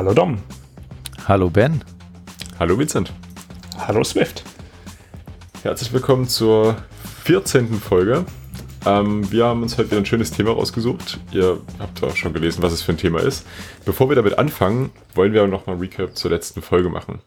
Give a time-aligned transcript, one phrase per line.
[0.00, 0.38] Hallo Dom.
[1.28, 1.84] Hallo Ben.
[2.58, 3.12] Hallo Vincent.
[3.76, 4.42] Hallo Swift.
[5.62, 6.76] Herzlich willkommen zur
[7.24, 7.74] 14.
[7.74, 8.24] Folge.
[8.86, 11.20] Ähm, wir haben uns heute wieder ein schönes Thema rausgesucht.
[11.32, 13.46] Ihr habt auch schon gelesen, was es für ein Thema ist.
[13.84, 17.20] Bevor wir damit anfangen, wollen wir nochmal ein Recap zur letzten Folge machen.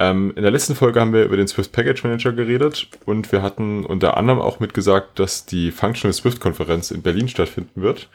[0.00, 3.42] Ähm, in der letzten Folge haben wir über den Swift Package Manager geredet und wir
[3.42, 8.08] hatten unter anderem auch mitgesagt, dass die Functional Swift Konferenz in Berlin stattfinden wird,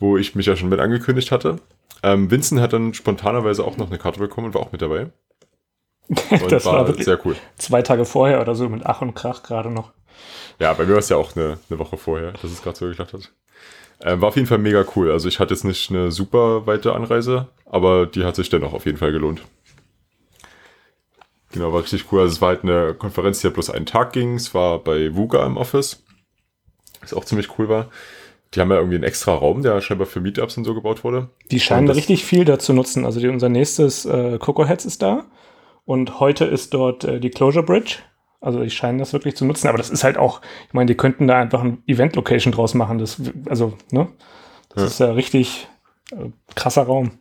[0.00, 1.60] wo ich mich ja schon mit angekündigt hatte.
[2.02, 5.10] Ähm, Vincent hat dann spontanerweise auch noch eine Karte bekommen und war auch mit dabei.
[6.48, 7.36] Das war, war sehr cool.
[7.56, 9.92] Zwei Tage vorher oder so mit Ach und Krach gerade noch.
[10.58, 12.86] Ja, bei mir war es ja auch eine, eine Woche vorher, dass es gerade so
[12.86, 13.32] geklappt hat.
[14.02, 15.10] Ähm, war auf jeden Fall mega cool.
[15.10, 18.86] Also ich hatte jetzt nicht eine super weite Anreise, aber die hat sich dennoch auf
[18.86, 19.42] jeden Fall gelohnt.
[21.52, 22.20] Genau, war richtig cool.
[22.20, 24.34] Also es war halt eine Konferenz, die ja bloß einen Tag ging.
[24.36, 26.02] Es war bei VUGA im Office,
[27.00, 27.90] was auch ziemlich cool war.
[28.54, 31.30] Die haben ja irgendwie einen extra Raum, der scheinbar für Meetups und so gebaut wurde.
[31.50, 33.04] Die scheinen richtig viel dazu nutzen.
[33.04, 35.26] Also die, unser nächstes äh, Coco Heads ist da.
[35.84, 37.98] Und heute ist dort äh, die Closure Bridge.
[38.40, 39.68] Also die scheinen das wirklich zu nutzen.
[39.68, 42.98] Aber das ist halt auch, ich meine, die könnten da einfach ein Event-Location draus machen.
[42.98, 44.08] Das, also, ne?
[44.70, 44.88] Das ja.
[44.88, 45.68] ist ja richtig
[46.10, 47.18] äh, krasser Raum.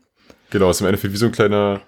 [0.50, 1.82] Genau, ist im Endeffekt wie so ein kleiner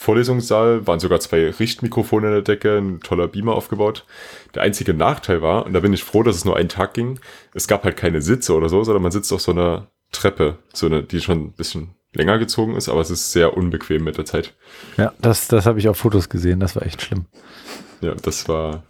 [0.00, 4.06] Vorlesungssaal, waren sogar zwei Richtmikrofone in der Decke, ein toller Beamer aufgebaut.
[4.54, 7.18] Der einzige Nachteil war, und da bin ich froh, dass es nur einen Tag ging,
[7.52, 10.86] es gab halt keine Sitze oder so, sondern man sitzt auf so einer Treppe, so
[10.86, 14.24] eine, die schon ein bisschen länger gezogen ist, aber es ist sehr unbequem mit der
[14.24, 14.54] Zeit.
[14.96, 17.26] Ja, das, das habe ich auf Fotos gesehen, das war echt schlimm.
[18.00, 18.84] Ja, das war,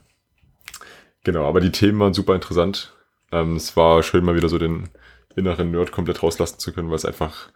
[1.25, 2.93] genau, aber die Themen waren super interessant.
[3.33, 4.91] Ähm, es war schön, mal wieder so den
[5.37, 7.48] inneren Nerd komplett rauslassen zu können, weil es einfach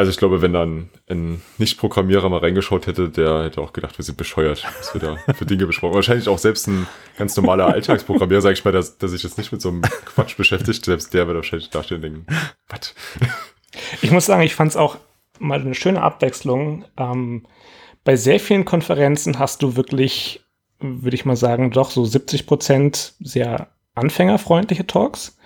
[0.00, 4.02] also ich glaube, wenn dann ein Nicht-Programmierer mal reingeschaut hätte, der hätte auch gedacht, wir
[4.02, 5.94] sind bescheuert, was wir da für Dinge besprochen.
[5.94, 6.86] Wahrscheinlich auch selbst ein
[7.18, 10.38] ganz normaler Alltagsprogrammierer, sage ich mal, der, der sich jetzt nicht mit so einem Quatsch
[10.38, 12.26] beschäftigt, selbst der wird wahrscheinlich dastehen und denken,
[12.68, 12.94] was?
[14.00, 14.96] Ich muss sagen, ich fand es auch
[15.38, 16.86] mal eine schöne Abwechslung.
[16.96, 17.46] Ähm,
[18.02, 20.42] bei sehr vielen Konferenzen hast du wirklich,
[20.78, 25.36] würde ich mal sagen, doch so 70 Prozent sehr anfängerfreundliche Talks.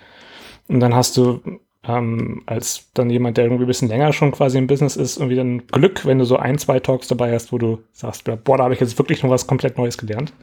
[0.69, 4.57] Und dann hast du ähm, als dann jemand, der irgendwie ein bisschen länger schon quasi
[4.57, 7.57] im Business ist, irgendwie dann Glück, wenn du so ein, zwei Talks dabei hast, wo
[7.57, 10.33] du sagst, boah, da habe ich jetzt wirklich noch was komplett Neues gelernt.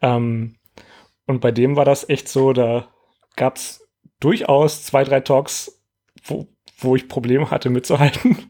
[0.00, 0.56] Ähm,
[1.26, 2.88] und bei dem war das echt so, da
[3.36, 3.88] gab es
[4.20, 5.80] durchaus zwei, drei Talks,
[6.24, 8.38] wo, wo ich Probleme hatte mitzuhalten.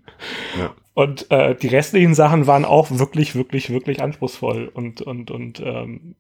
[0.57, 0.73] Ja.
[0.95, 6.15] Und äh, die restlichen Sachen waren auch wirklich, wirklich, wirklich anspruchsvoll und, und, und ähm,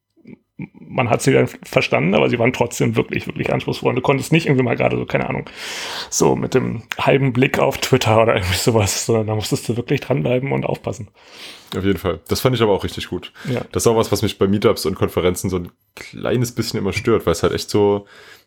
[0.72, 3.94] man hat sie dann verstanden, aber sie waren trotzdem wirklich, wirklich anspruchsvoll.
[3.94, 5.48] du konntest nicht irgendwie mal gerade so, keine Ahnung,
[6.10, 10.00] so mit dem halben Blick auf Twitter oder irgendwie sowas, sondern da musstest du wirklich
[10.00, 11.08] dranbleiben und aufpassen.
[11.76, 12.20] Auf jeden Fall.
[12.28, 13.32] Das fand ich aber auch richtig gut.
[13.48, 13.62] Ja.
[13.72, 16.92] Das ist auch was, was mich bei Meetups und Konferenzen so ein kleines bisschen immer
[16.92, 18.06] stört, weil es halt echt so,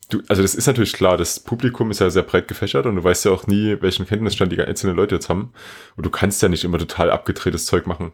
[0.09, 3.03] du, also das ist natürlich klar, das Publikum ist ja sehr breit gefächert und du
[3.03, 5.53] weißt ja auch nie, welchen Kenntnisstand die einzelnen Leute jetzt haben.
[5.95, 8.13] Und du kannst ja nicht immer total abgedrehtes Zeug machen.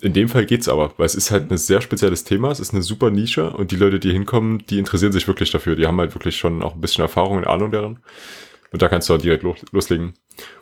[0.00, 2.74] In dem Fall geht's aber, weil es ist halt ein sehr spezielles Thema, es ist
[2.74, 5.76] eine super Nische und die Leute, die hinkommen, die interessieren sich wirklich dafür.
[5.76, 8.00] Die haben halt wirklich schon auch ein bisschen Erfahrung und Ahnung daran.
[8.72, 10.14] Und da kannst du auch direkt loslegen.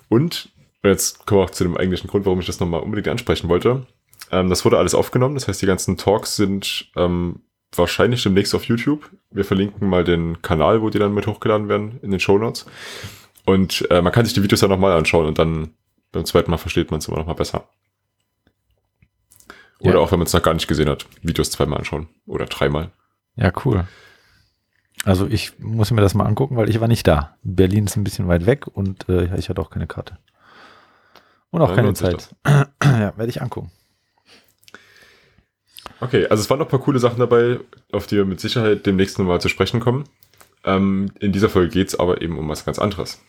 [0.08, 0.50] Und
[0.84, 3.86] jetzt kommen wir auch zu dem eigentlichen Grund, warum ich das nochmal unbedingt ansprechen wollte.
[4.30, 7.40] Ähm, das wurde alles aufgenommen, das heißt, die ganzen Talks sind ähm,
[7.74, 9.10] wahrscheinlich demnächst auf YouTube.
[9.30, 12.66] Wir verlinken mal den Kanal, wo die dann mit hochgeladen werden, in den Show Notes.
[13.44, 15.70] Und äh, man kann sich die Videos dann nochmal anschauen und dann
[16.12, 17.68] beim zweiten Mal versteht man es immer nochmal besser.
[19.82, 19.98] Oder ja.
[19.98, 22.90] auch wenn man es noch gar nicht gesehen hat, Videos zweimal anschauen oder dreimal.
[23.36, 23.84] Ja, cool.
[25.04, 27.36] Also ich muss mir das mal angucken, weil ich war nicht da.
[27.42, 30.18] Berlin ist ein bisschen weit weg und äh, ich hatte auch keine Karte.
[31.50, 32.34] Und auch ja, keine Zeit.
[32.46, 33.72] ja, werde ich angucken.
[36.00, 37.60] Okay, also es waren noch ein paar coole Sachen dabei,
[37.90, 40.04] auf die wir mit Sicherheit demnächst nochmal zu sprechen kommen.
[40.64, 43.20] Ähm, in dieser Folge geht es aber eben um was ganz anderes.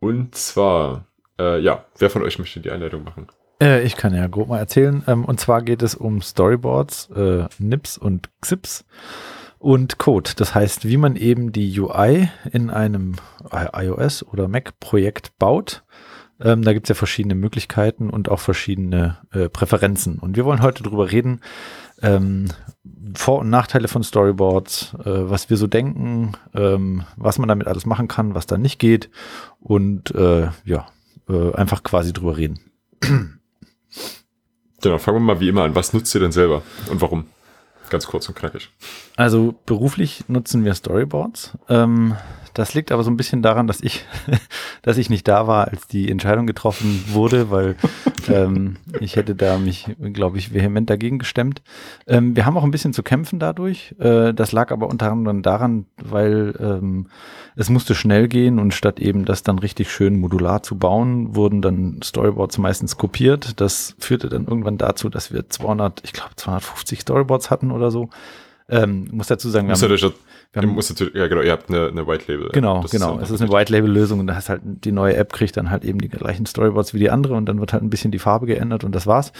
[0.00, 1.06] Und zwar,
[1.38, 3.28] äh, ja, wer von euch möchte die Einleitung machen?
[3.60, 5.02] Äh, ich kann ja grob mal erzählen.
[5.06, 8.84] Ähm, und zwar geht es um Storyboards, äh, NIPS und XIPS
[9.58, 10.32] und Code.
[10.36, 13.16] Das heißt, wie man eben die UI in einem
[13.50, 15.84] iOS oder Mac-Projekt baut.
[16.40, 20.18] Ähm, da gibt es ja verschiedene Möglichkeiten und auch verschiedene äh, Präferenzen.
[20.18, 21.40] Und wir wollen heute darüber reden,
[22.02, 22.48] ähm,
[23.14, 27.86] Vor- und Nachteile von Storyboards, äh, was wir so denken, ähm, was man damit alles
[27.86, 29.10] machen kann, was da nicht geht
[29.60, 30.86] und äh, ja,
[31.28, 32.58] äh, einfach quasi drüber reden.
[34.82, 35.74] Genau, fangen wir mal wie immer an.
[35.74, 37.26] Was nutzt ihr denn selber und warum?
[37.90, 38.70] Ganz kurz und knackig.
[39.16, 41.52] Also beruflich nutzen wir Storyboards.
[41.68, 42.16] Ähm,
[42.54, 44.04] das liegt aber so ein bisschen daran, dass ich,
[44.82, 47.76] dass ich nicht da war, als die Entscheidung getroffen wurde, weil
[48.28, 51.62] ähm, ich hätte da mich, glaube ich, vehement dagegen gestemmt.
[52.06, 53.94] Ähm, wir haben auch ein bisschen zu kämpfen dadurch.
[53.98, 57.08] Äh, das lag aber unter anderem daran, weil ähm,
[57.56, 61.60] es musste schnell gehen und statt eben das dann richtig schön modular zu bauen, wurden
[61.60, 63.60] dann Storyboards meistens kopiert.
[63.60, 68.10] Das führte dann irgendwann dazu, dass wir 200, ich glaube 250 Storyboards hatten oder so.
[68.68, 70.14] Ähm, muss dazu sagen, wir haben,
[70.56, 72.50] haben, musst du, ja genau, ihr habt eine, eine White Label.
[72.52, 73.16] Genau, das genau.
[73.18, 75.56] Ist es ist eine White Label Lösung und da hast halt die neue App kriegt
[75.56, 78.10] dann halt eben die gleichen Storyboards wie die andere und dann wird halt ein bisschen
[78.10, 79.32] die Farbe geändert und das war's.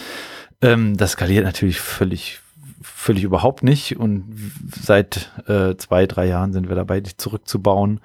[0.61, 2.41] Ähm, das skaliert natürlich völlig
[2.81, 3.97] völlig überhaupt nicht.
[3.97, 4.25] Und
[4.71, 7.99] seit äh, zwei, drei Jahren sind wir dabei, die zurückzubauen.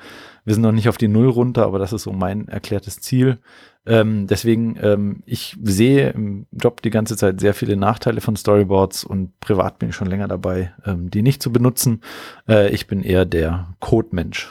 [0.45, 3.39] Wir sind noch nicht auf die Null runter, aber das ist so mein erklärtes Ziel.
[3.87, 9.05] Ähm, deswegen, ähm, ich sehe im Job die ganze Zeit sehr viele Nachteile von Storyboards
[9.05, 12.03] und privat bin ich schon länger dabei, ähm, die nicht zu benutzen.
[12.49, 14.51] Äh, ich bin eher der Code-Mensch.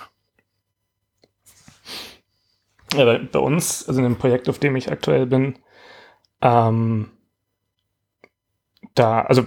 [2.96, 5.56] Ja, bei, bei, uns, also in dem Projekt, auf dem ich aktuell bin,
[6.42, 7.10] ähm,
[8.96, 9.46] da, also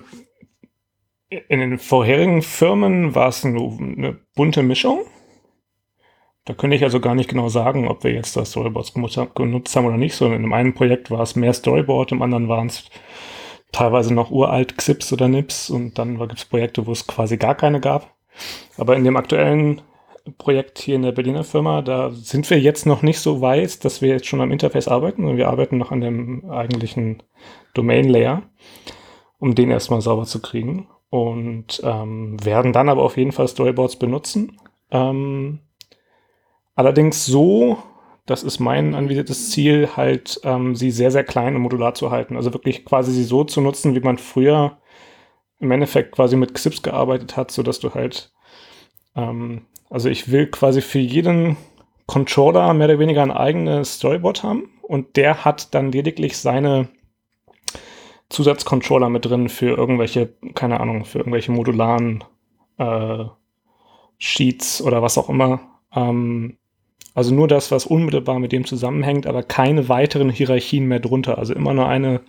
[1.29, 5.05] in den vorherigen Firmen war es eine, eine, bunte Mischung.
[6.45, 9.87] Da könnte ich also gar nicht genau sagen, ob wir jetzt das Storyboards genutzt haben
[9.87, 10.15] oder nicht.
[10.15, 12.85] So in einem einen Projekt war es mehr Storyboard, im anderen waren es
[13.71, 17.55] teilweise noch uralt Xips oder Nips und dann gibt es Projekte, wo es quasi gar
[17.55, 18.15] keine gab.
[18.77, 19.83] Aber in dem aktuellen
[20.39, 24.03] Projekt hier in der Berliner Firma, da sind wir jetzt noch nicht so weit, dass
[24.03, 27.23] wir jetzt schon am Interface arbeiten und wir arbeiten noch an dem eigentlichen
[27.75, 28.43] Domain Layer,
[29.39, 33.97] um den erstmal sauber zu kriegen und ähm, werden dann aber auf jeden Fall Storyboards
[33.97, 34.59] benutzen.
[34.91, 35.61] Ähm,
[36.75, 37.79] allerdings so,
[38.27, 42.37] das ist mein anvisiertes Ziel, halt ähm, sie sehr, sehr klein und modular zu halten.
[42.37, 44.79] Also wirklich quasi sie so zu nutzen, wie man früher
[45.59, 48.33] im Endeffekt quasi mit Xips gearbeitet hat, sodass du halt,
[49.17, 51.57] ähm, also ich will quasi für jeden
[52.07, 56.89] Controller mehr oder weniger ein eigenes Storyboard haben und der hat dann lediglich seine
[58.29, 62.25] Zusatzcontroller mit drin für irgendwelche, keine Ahnung, für irgendwelche modularen
[62.79, 63.25] äh,
[64.19, 65.61] Sheets oder was auch immer.
[65.95, 66.59] Ähm,
[67.15, 71.39] also nur das, was unmittelbar mit dem zusammenhängt, aber keine weiteren Hierarchien mehr drunter.
[71.39, 72.23] Also immer nur eine,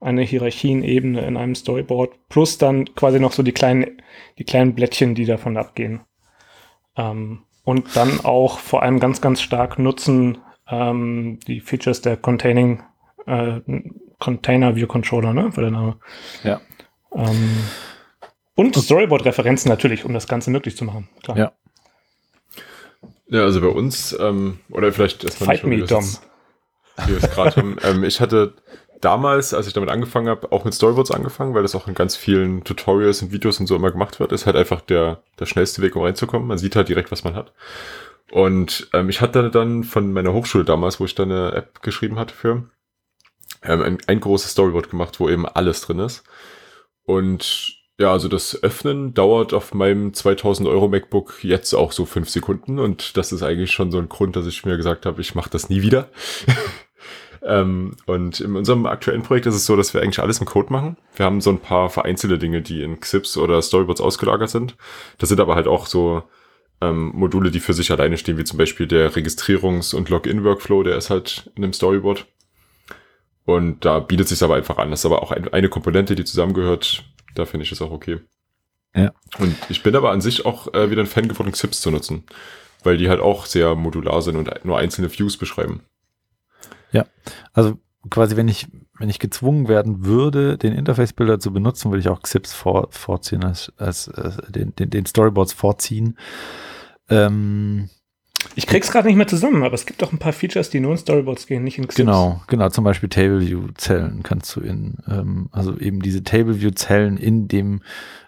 [0.00, 4.02] eine Hierarchienebene in einem Storyboard, plus dann quasi noch so die kleinen,
[4.38, 6.02] die kleinen Blättchen, die davon abgehen.
[6.96, 10.38] Ähm, und dann auch vor allem ganz, ganz stark nutzen
[10.68, 12.82] ähm, die Features der Containing
[13.26, 13.60] äh,
[14.18, 15.56] Container View Controller, ne?
[15.56, 15.96] War der Name.
[16.44, 16.60] Ja.
[17.14, 17.64] Ähm,
[18.54, 21.08] und Storyboard-Referenzen natürlich, um das Ganze möglich zu machen.
[21.22, 21.36] Klar.
[21.36, 21.52] Ja.
[23.32, 26.06] Ja, also bei uns, ähm, oder vielleicht erstmal Fight nicht, me, Dom.
[27.06, 27.76] Wir es gerade haben.
[27.82, 28.52] Ähm, ich hatte
[29.00, 32.14] damals, als ich damit angefangen habe, auch mit Storyboards angefangen, weil das auch in ganz
[32.14, 34.32] vielen Tutorials und Videos und so immer gemacht wird.
[34.32, 36.46] Ist halt einfach der, der schnellste Weg, um reinzukommen.
[36.46, 37.54] Man sieht halt direkt, was man hat.
[38.30, 42.18] Und ähm, ich hatte dann von meiner Hochschule damals, wo ich dann eine App geschrieben
[42.18, 42.68] hatte für,
[43.62, 46.22] ähm, ein, ein großes Storyboard gemacht, wo eben alles drin ist.
[47.04, 52.30] Und ja, also das Öffnen dauert auf meinem 2000 Euro MacBook jetzt auch so fünf
[52.30, 55.34] Sekunden und das ist eigentlich schon so ein Grund, dass ich mir gesagt habe, ich
[55.34, 56.08] mache das nie wieder.
[57.42, 60.72] ähm, und in unserem aktuellen Projekt ist es so, dass wir eigentlich alles im Code
[60.72, 60.96] machen.
[61.14, 64.76] Wir haben so ein paar vereinzelte Dinge, die in Xips oder Storyboards ausgelagert sind.
[65.18, 66.22] Das sind aber halt auch so
[66.80, 70.96] ähm, Module, die für sich alleine stehen, wie zum Beispiel der Registrierungs- und Login-Workflow, der
[70.96, 72.26] ist halt in einem Storyboard.
[73.44, 74.90] Und da bietet sich aber einfach an.
[74.90, 77.04] Das ist aber auch eine Komponente, die zusammengehört.
[77.34, 78.20] Da finde ich es auch okay.
[78.94, 79.12] Ja.
[79.38, 82.24] Und ich bin aber an sich auch äh, wieder ein Fan geworden, Xips zu nutzen,
[82.82, 85.82] weil die halt auch sehr modular sind und nur einzelne Views beschreiben.
[86.90, 87.06] Ja,
[87.52, 87.78] also
[88.10, 88.66] quasi, wenn ich,
[88.98, 93.44] wenn ich gezwungen werden würde, den Interface-Builder zu benutzen, würde ich auch Xips vor, vorziehen,
[93.44, 96.18] als, als, als den, den, den Storyboards vorziehen.
[97.08, 97.88] Ähm,
[98.54, 100.92] ich krieg's gerade nicht mehr zusammen, aber es gibt doch ein paar Features, die nur
[100.92, 101.96] in Storyboards gehen, nicht in Xips.
[101.96, 102.68] Genau, genau.
[102.68, 107.16] Zum Beispiel Table View Zellen kannst du in, ähm, also eben diese Table View Zellen
[107.16, 107.82] in dem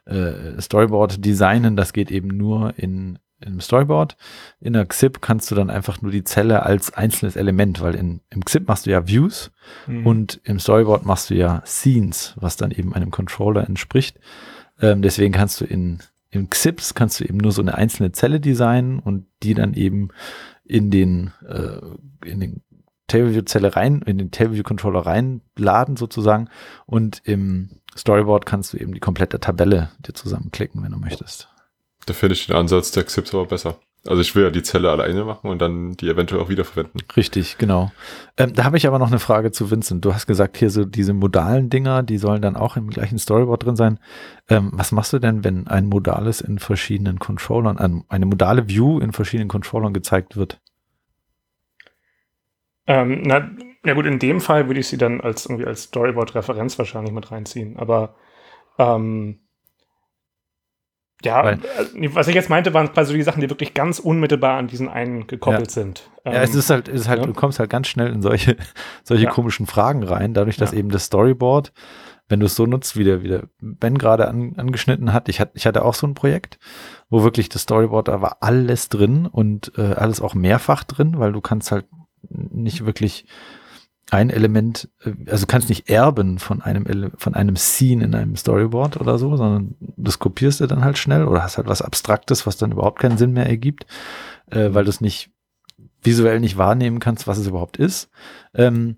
[0.06, 1.76] äh, Storyboard designen.
[1.76, 4.16] Das geht eben nur in im Storyboard.
[4.60, 8.20] In der XIP kannst du dann einfach nur die Zelle als einzelnes Element, weil in,
[8.30, 9.50] im XIP machst du ja Views
[9.86, 10.06] mhm.
[10.06, 14.18] und im Storyboard machst du ja Scenes, was dann eben einem Controller entspricht.
[14.80, 15.98] Ähm, deswegen kannst du in
[16.34, 20.08] in Xips kannst du eben nur so eine einzelne Zelle designen und die dann eben
[20.64, 22.62] in den, äh, in den
[23.06, 26.48] TableView-Zelle rein, in den TableView-Controller reinladen sozusagen
[26.86, 31.48] und im Storyboard kannst du eben die komplette Tabelle dir zusammenklicken, wenn du möchtest.
[32.06, 33.78] Da finde ich den Ansatz der Xips aber besser.
[34.06, 37.00] Also ich will ja die Zelle alleine machen und dann die eventuell auch wiederverwenden.
[37.16, 37.90] Richtig, genau.
[38.36, 40.04] Ähm, da habe ich aber noch eine Frage zu Vincent.
[40.04, 43.64] Du hast gesagt, hier so diese modalen Dinger, die sollen dann auch im gleichen Storyboard
[43.64, 43.98] drin sein.
[44.50, 49.00] Ähm, was machst du denn, wenn ein modales in verschiedenen Controllern, ein, eine modale View
[49.00, 50.60] in verschiedenen Controllern gezeigt wird?
[52.86, 53.50] Ähm, na,
[53.86, 57.30] ja gut, in dem Fall würde ich sie dann als irgendwie als Storyboard-Referenz wahrscheinlich mit
[57.30, 57.78] reinziehen.
[57.78, 58.16] Aber
[58.78, 59.40] ähm,
[61.24, 64.58] ja, Weil, äh, was ich jetzt meinte, waren quasi die Sachen, die wirklich ganz unmittelbar
[64.58, 65.82] an diesen einen gekoppelt ja.
[65.82, 66.10] sind.
[66.24, 67.26] Ja, es ähm, ist halt, es ist halt ja.
[67.26, 68.56] du kommst halt ganz schnell in solche,
[69.04, 69.30] solche ja.
[69.30, 71.72] komischen Fragen rein, dadurch, dass eben das Storyboard,
[72.28, 75.40] wenn du es so nutzt, wie der, wie der Ben gerade an, angeschnitten hat, ich,
[75.40, 76.58] hatte, ich hatte auch so ein Projekt,
[77.10, 81.32] wo wirklich das Storyboard, da war alles drin und äh, alles auch mehrfach drin, weil
[81.32, 81.86] du kannst halt
[82.30, 83.26] nicht wirklich
[84.10, 89.00] ein Element, äh, also kannst nicht erben von einem, von einem Scene in einem Storyboard
[89.00, 92.56] oder so, sondern das kopierst du dann halt schnell oder hast halt was Abstraktes, was
[92.56, 93.86] dann überhaupt keinen Sinn mehr ergibt,
[94.50, 95.30] äh, weil du es nicht
[96.02, 98.10] visuell nicht wahrnehmen kannst, was es überhaupt ist.
[98.54, 98.96] Ähm,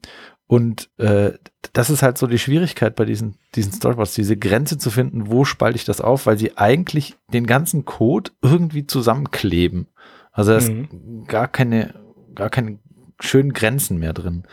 [0.49, 1.33] und äh,
[1.73, 5.45] das ist halt so die Schwierigkeit bei diesen, diesen Storyboards, diese Grenze zu finden, wo
[5.45, 9.89] spalte ich das auf, weil sie eigentlich den ganzen Code irgendwie zusammenkleben.
[10.31, 11.25] Also da ist mhm.
[11.27, 11.95] gar keine,
[12.35, 12.79] gar keine
[13.21, 14.45] schönen Grenzen mehr drin.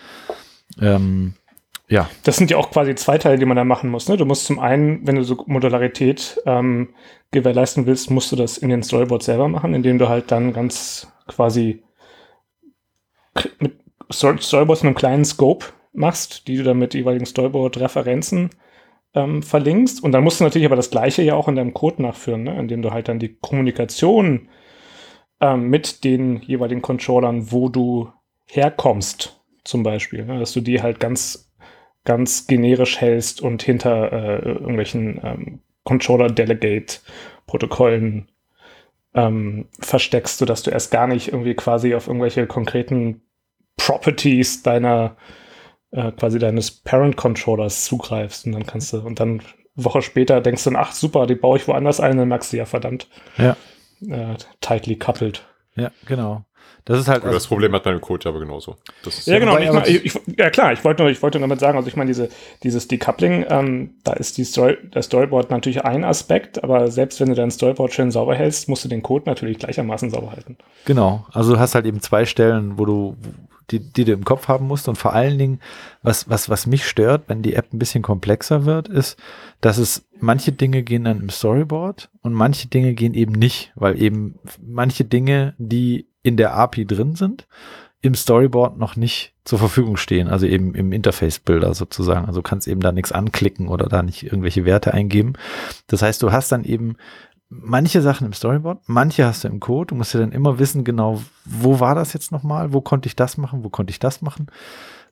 [0.82, 1.34] Ähm,
[1.88, 2.10] ja.
[2.24, 4.08] Das sind ja auch quasi zwei Teile, die man da machen muss.
[4.10, 4.17] Ne?
[4.17, 6.89] Du musst zum einen, wenn du so Modularität ähm,
[7.32, 11.12] gewährleisten willst, musst du das in den Storyboard selber machen, indem du halt dann ganz
[11.27, 11.84] quasi
[13.60, 13.74] mit
[14.12, 18.50] Storyboards in einem kleinen Scope machst, die du dann mit jeweiligen Storyboard-Referenzen
[19.13, 20.03] ähm, verlinkst.
[20.03, 22.58] Und dann musst du natürlich aber das Gleiche ja auch in deinem Code nachführen, ne?
[22.60, 24.50] indem du halt dann die Kommunikation
[25.39, 28.10] ähm, mit den jeweiligen Controllern, wo du
[28.46, 30.25] herkommst, zum Beispiel.
[30.25, 30.39] Ne?
[30.39, 31.53] Dass du die halt ganz,
[32.03, 38.27] ganz generisch hältst und hinter äh, irgendwelchen ähm, Controller-Delegate-Protokollen
[39.13, 43.22] ähm, versteckst, sodass du erst gar nicht irgendwie quasi auf irgendwelche konkreten
[43.77, 45.15] Properties deiner
[45.91, 49.41] äh, quasi deines Parent-Controllers zugreifst und dann kannst du und dann
[49.75, 52.65] Woche später denkst du, ach super, die baue ich woanders ein, dann merkst du ja
[52.65, 53.08] verdammt.
[53.38, 53.58] Ja.
[54.08, 55.43] Äh, tightly coupled.
[55.75, 56.46] Ja, genau.
[56.85, 57.23] Das ist halt.
[57.23, 58.75] Also, das Problem hat man im Code aber genauso.
[59.25, 59.57] ja, genau.
[59.57, 61.95] Ich mein, ich, ja, klar, ich wollte nur, ich wollte nur damit sagen, also ich
[61.95, 62.29] meine, diese,
[62.63, 67.29] dieses Decoupling, ähm, da ist die Story, der Storyboard natürlich ein Aspekt, aber selbst wenn
[67.29, 70.57] du dein Storyboard schön sauber hältst, musst du den Code natürlich gleichermaßen sauber halten.
[70.85, 71.25] Genau.
[71.31, 73.15] Also du hast halt eben zwei Stellen, wo du,
[73.71, 75.59] die, die du im Kopf haben musst und vor allen Dingen,
[76.01, 79.17] was, was, was mich stört, wenn die App ein bisschen komplexer wird, ist,
[79.61, 84.01] dass es manche Dinge gehen dann im Storyboard und manche Dinge gehen eben nicht, weil
[84.01, 87.47] eben manche Dinge, die in der API drin sind,
[88.01, 92.25] im Storyboard noch nicht zur Verfügung stehen, also eben im Interface-Bilder sozusagen.
[92.25, 95.33] Also kannst eben da nichts anklicken oder da nicht irgendwelche Werte eingeben.
[95.87, 96.97] Das heißt, du hast dann eben
[97.49, 99.87] manche Sachen im Storyboard, manche hast du im Code.
[99.87, 102.73] Du musst ja dann immer wissen, genau, wo war das jetzt nochmal?
[102.73, 103.63] Wo konnte ich das machen?
[103.63, 104.47] Wo konnte ich das machen?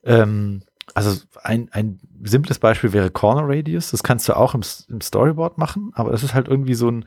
[0.04, 0.64] Ähm,
[0.94, 3.92] also ein, ein simples Beispiel wäre Corner Radius.
[3.92, 7.06] Das kannst du auch im, im Storyboard machen, aber das ist halt irgendwie so ein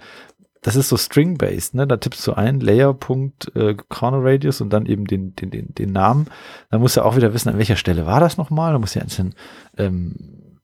[0.65, 1.87] das ist so string-based, ne?
[1.87, 6.27] Da tippst du ein, Layer.corner äh, Radius und dann eben den, den, den, den Namen.
[6.71, 8.73] Dann musst du auch wieder wissen, an welcher Stelle war das nochmal.
[8.73, 9.35] Da musst du ja einzeln
[9.77, 10.55] ähm,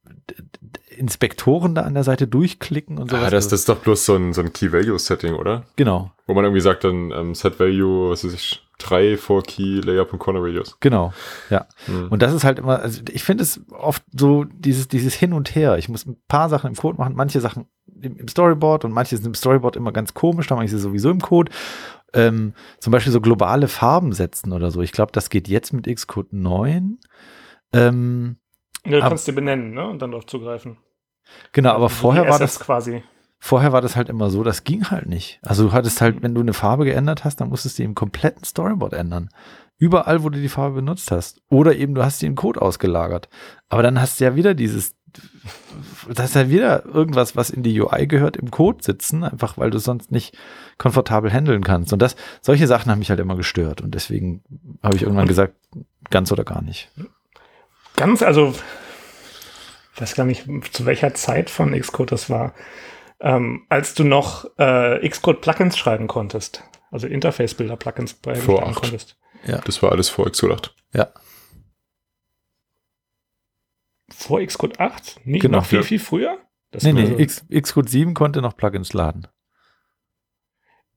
[0.88, 3.24] Inspektoren da an der Seite durchklicken und sowas.
[3.24, 5.64] Ah, das, das ist doch bloß so ein, so ein Key-Value-Setting, oder?
[5.76, 6.12] Genau.
[6.26, 10.78] Wo man irgendwie sagt dann ähm, Set-Value, was weiß ich, 3 for Key Layer.corner Radius.
[10.80, 11.12] Genau,
[11.50, 11.66] ja.
[11.84, 12.08] Hm.
[12.08, 15.54] Und das ist halt immer, also ich finde es oft so dieses, dieses Hin und
[15.54, 15.76] Her.
[15.76, 17.66] Ich muss ein paar Sachen im Code machen, manche Sachen
[18.02, 20.78] im, im Storyboard und manche sind im Storyboard immer ganz komisch, da mache ich sie
[20.78, 21.52] sowieso im Code.
[22.12, 24.80] Ähm, zum Beispiel so globale Farben setzen oder so.
[24.82, 26.98] Ich glaube, das geht jetzt mit Xcode 9.
[27.72, 28.36] Ähm,
[28.84, 29.86] ja, du kannst dir benennen, ne?
[29.86, 30.78] Und dann darauf zugreifen.
[31.52, 33.02] Genau, aber also vorher war das quasi.
[33.38, 35.40] Vorher war das halt immer so, das ging halt nicht.
[35.42, 38.44] Also du hattest halt, wenn du eine Farbe geändert hast, dann musstest du im kompletten
[38.44, 39.30] Storyboard ändern.
[39.78, 41.40] Überall, wo du die Farbe benutzt hast.
[41.48, 43.30] Oder eben du hast den Code ausgelagert.
[43.70, 44.94] Aber dann hast du ja wieder dieses,
[46.08, 49.70] das ist ja wieder irgendwas, was in die UI gehört, im Code sitzen, einfach weil
[49.70, 50.36] du sonst nicht
[50.78, 51.92] komfortabel handeln kannst.
[51.92, 53.80] Und das, solche Sachen haben mich halt immer gestört.
[53.80, 54.42] Und deswegen
[54.82, 55.54] habe ich irgendwann gesagt,
[56.10, 56.90] ganz oder gar nicht.
[57.96, 58.54] Ganz, also,
[59.94, 62.54] ich weiß gar nicht, zu welcher Zeit von Xcode das war
[63.20, 66.64] ähm, als du noch äh, Xcode-Plugins schreiben konntest.
[66.90, 69.16] Also Interface-Bilder-Plugins schreiben konntest.
[69.46, 69.58] Ja.
[69.64, 70.74] Das war alles vor Xcode 8.
[70.94, 71.08] Ja.
[74.30, 75.22] Vor Xcode 8?
[75.24, 76.38] Nicht genau, noch viel, viel früher?
[76.70, 79.26] Das nee, nee, X, Xcode 7 konnte noch Plugins laden.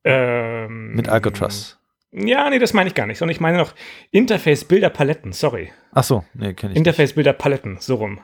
[0.04, 1.80] Ähm, Mit Alcatraz.
[2.12, 3.74] Ja, nee, das meine ich gar nicht, sondern ich meine noch
[4.12, 5.72] Interface-Bilder-Paletten, sorry.
[5.94, 8.20] Ach so, nee, kenne ich Interface-Bilder-Paletten, so rum.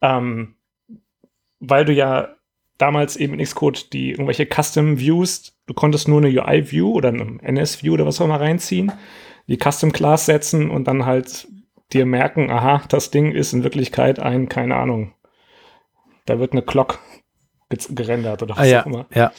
[0.00, 0.56] Ähm,
[1.60, 2.34] weil du ja
[2.76, 7.10] damals eben in Xcode die irgendwelche Custom Views, du konntest nur eine UI View oder
[7.10, 8.90] eine NS View oder was auch immer reinziehen,
[9.46, 11.46] die Custom Class setzen und dann halt
[11.92, 15.14] dir merken, aha, das Ding ist in Wirklichkeit ein, keine Ahnung,
[16.26, 16.98] da wird eine Clock
[17.90, 19.06] gerendert oder was ah, ja, auch immer.
[19.12, 19.32] Ja.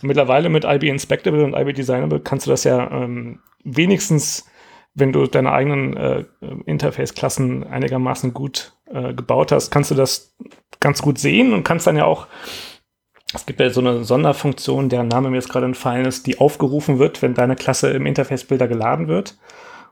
[0.00, 4.46] mittlerweile mit IB Inspectable und IB Designable kannst du das ja ähm, wenigstens,
[4.94, 6.24] wenn du deine eigenen äh,
[6.66, 10.34] Interface-Klassen einigermaßen gut äh, gebaut hast, kannst du das
[10.80, 12.26] ganz gut sehen und kannst dann ja auch
[13.34, 16.98] es gibt ja so eine Sonderfunktion, deren Name mir jetzt gerade entfallen ist, die aufgerufen
[16.98, 19.36] wird, wenn deine Klasse im Interface-Bilder geladen wird.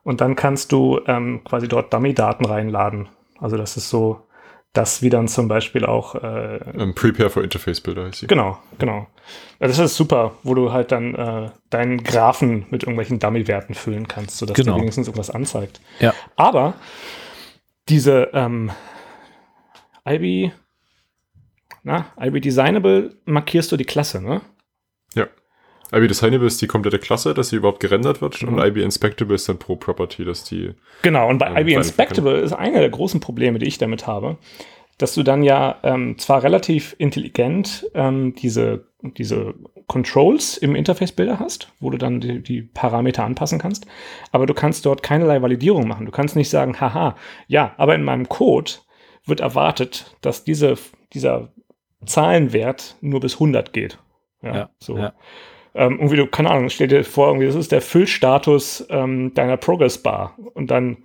[0.05, 3.09] Und dann kannst du ähm, quasi dort Dummy-Daten reinladen.
[3.39, 4.27] Also das ist so
[4.73, 8.27] das, wie dann zum Beispiel auch äh, um, ähm, Prepare for Interface-Bilder heißt sie.
[8.27, 9.07] Genau, genau.
[9.59, 14.39] das ist super, wo du halt dann äh, deinen Graphen mit irgendwelchen Dummy-Werten füllen kannst,
[14.39, 14.73] sodass genau.
[14.73, 15.81] der wenigstens irgendwas anzeigt.
[16.01, 16.15] Ja.
[16.37, 16.75] Aber
[17.89, 18.71] diese ähm,
[20.09, 20.53] IB
[21.83, 24.41] na, IB Designable markierst du die Klasse, ne?
[25.15, 25.27] Ja.
[25.93, 28.43] IB Designable ist die komplette Klasse, dass sie überhaupt gerendert wird.
[28.43, 28.55] Mhm.
[28.55, 30.71] Und IB Inspectable ist dann pro Property, dass die.
[31.03, 34.39] Genau, und bei ähm, IB Inspectable ist einer der großen Probleme, die ich damit habe,
[34.99, 39.55] dass du dann ja ähm, zwar relativ intelligent ähm, diese, diese
[39.87, 43.87] Controls im Interface-Bilder hast, wo du dann die, die, Parameter anpassen kannst,
[44.31, 46.07] aber du kannst dort keinerlei Validierung machen.
[46.07, 47.17] Du kannst nicht sagen, haha,
[47.49, 48.73] ja, aber in meinem Code
[49.27, 50.79] wird erwartet, dass diese,
[51.13, 51.53] dieser
[52.07, 53.99] Zahlenwert nur bis 100 geht.
[54.43, 54.97] Ja, ja so.
[54.97, 55.13] Ja.
[55.75, 59.57] Ähm, irgendwie du, keine Ahnung, stell dir vor, irgendwie, das ist der Füllstatus ähm, deiner
[59.57, 60.37] Progress Bar.
[60.55, 61.05] Und dann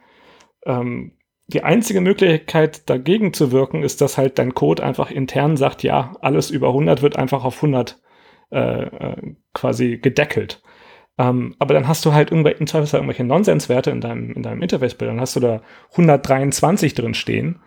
[0.65, 1.13] ähm,
[1.47, 6.13] die einzige Möglichkeit dagegen zu wirken, ist, dass halt dein Code einfach intern sagt, ja,
[6.21, 8.01] alles über 100 wird einfach auf 100
[8.51, 10.61] äh, äh, quasi gedeckelt.
[11.17, 12.29] Ähm, aber dann hast du halt
[12.67, 15.09] Zweifelsfall irgendwelche Nonsenswerte in deinem, in deinem Interface-Bild.
[15.09, 17.59] Dann hast du da 123 drin stehen.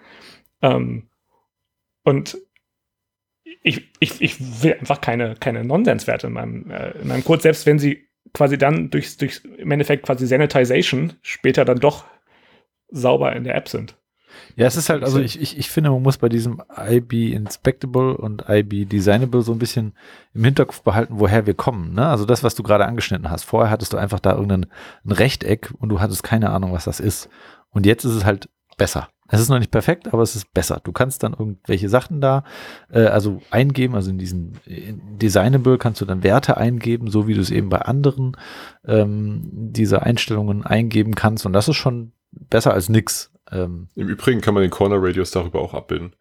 [0.63, 1.09] Ähm,
[2.05, 2.39] und
[3.63, 7.67] ich, ich, ich will einfach keine, keine Nonsenswerte in meinem, äh, in meinem Code, selbst
[7.67, 12.05] wenn sie quasi dann durch, durch im Endeffekt quasi Sanitization später dann doch
[12.89, 13.97] sauber in der App sind.
[14.57, 18.17] Ja, es ist halt, also ich, ich, ich finde, man muss bei diesem IB Inspectable
[18.17, 19.95] und IB Designable so ein bisschen
[20.35, 21.95] im Hinterkopf behalten, woher wir kommen.
[21.95, 22.07] Ne?
[22.07, 23.45] Also das, was du gerade angeschnitten hast.
[23.45, 24.67] Vorher hattest du einfach da irgendein
[25.05, 27.29] ein Rechteck und du hattest keine Ahnung, was das ist.
[27.71, 29.09] Und jetzt ist es halt besser.
[29.31, 30.81] Es ist noch nicht perfekt, aber es ist besser.
[30.83, 32.45] Du kannst dann irgendwelche Sachen da,
[32.91, 37.41] äh, also eingeben, also in diesen Designable kannst du dann Werte eingeben, so wie du
[37.41, 38.37] es eben bei anderen
[38.85, 41.47] ähm, diese Einstellungen eingeben kannst.
[41.47, 43.33] Und das ist schon besser als nix.
[43.53, 46.15] Ähm, Im Übrigen kann man den Corner Radius darüber auch abbilden.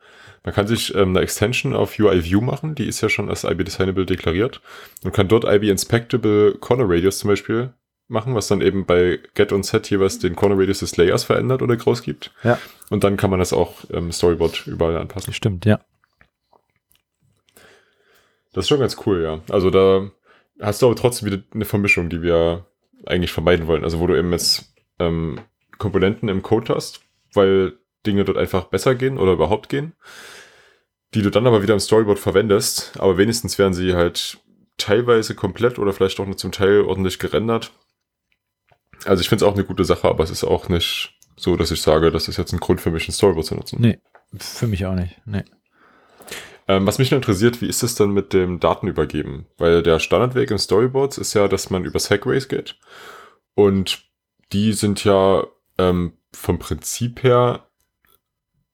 [0.43, 3.43] Man kann sich ähm, eine Extension auf UI View machen, die ist ja schon als
[3.43, 4.61] IB Designable deklariert
[5.03, 7.73] und kann dort IB Inspectable Corner Radius zum Beispiel
[8.09, 11.61] machen, was dann eben bei Get und Set jeweils den Corner Radius des Layers verändert
[11.61, 12.31] oder groß gibt.
[12.43, 12.59] Ja.
[12.89, 15.33] Und dann kann man das auch im ähm, Storyboard überall anpassen.
[15.33, 15.79] Stimmt, ja.
[18.51, 19.41] Das ist schon ganz cool, ja.
[19.53, 20.09] Also da
[20.59, 22.65] hast du aber trotzdem wieder eine Vermischung, die wir
[23.05, 23.83] eigentlich vermeiden wollen.
[23.83, 25.39] Also wo du eben jetzt ähm,
[25.77, 27.01] Komponenten im Code hast,
[27.33, 27.73] weil
[28.05, 29.93] Dinge dort einfach besser gehen oder überhaupt gehen,
[31.13, 34.39] die du dann aber wieder im Storyboard verwendest, aber wenigstens werden sie halt
[34.77, 37.71] teilweise komplett oder vielleicht auch nur zum Teil ordentlich gerendert
[39.05, 41.71] also ich finde es auch eine gute Sache, aber es ist auch nicht so, dass
[41.71, 43.77] ich sage, das ist jetzt ein Grund für mich, ein Storyboard zu nutzen.
[43.79, 43.99] Nee,
[44.37, 45.21] für mich auch nicht.
[45.25, 45.43] Nee.
[46.67, 49.47] Ähm, was mich nur interessiert, wie ist es dann mit dem Datenübergeben?
[49.57, 52.77] Weil der Standardweg im Storyboards ist ja, dass man über Segways geht.
[53.55, 54.03] Und
[54.51, 57.67] die sind ja ähm, vom Prinzip her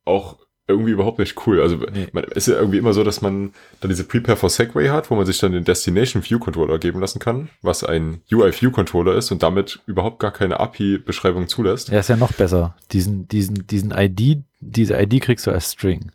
[0.03, 1.61] auch irgendwie überhaupt nicht cool.
[1.61, 2.07] Also nee.
[2.11, 5.11] man, es ist ja irgendwie immer so, dass man dann diese Prepare for Segway hat,
[5.11, 8.71] wo man sich dann den Destination View Controller geben lassen kann, was ein UI View
[8.71, 11.89] Controller ist und damit überhaupt gar keine API-Beschreibung zulässt.
[11.89, 12.75] Ja, ist ja noch besser.
[12.91, 16.11] Diesen, diesen, diesen ID, diese ID kriegst du als String.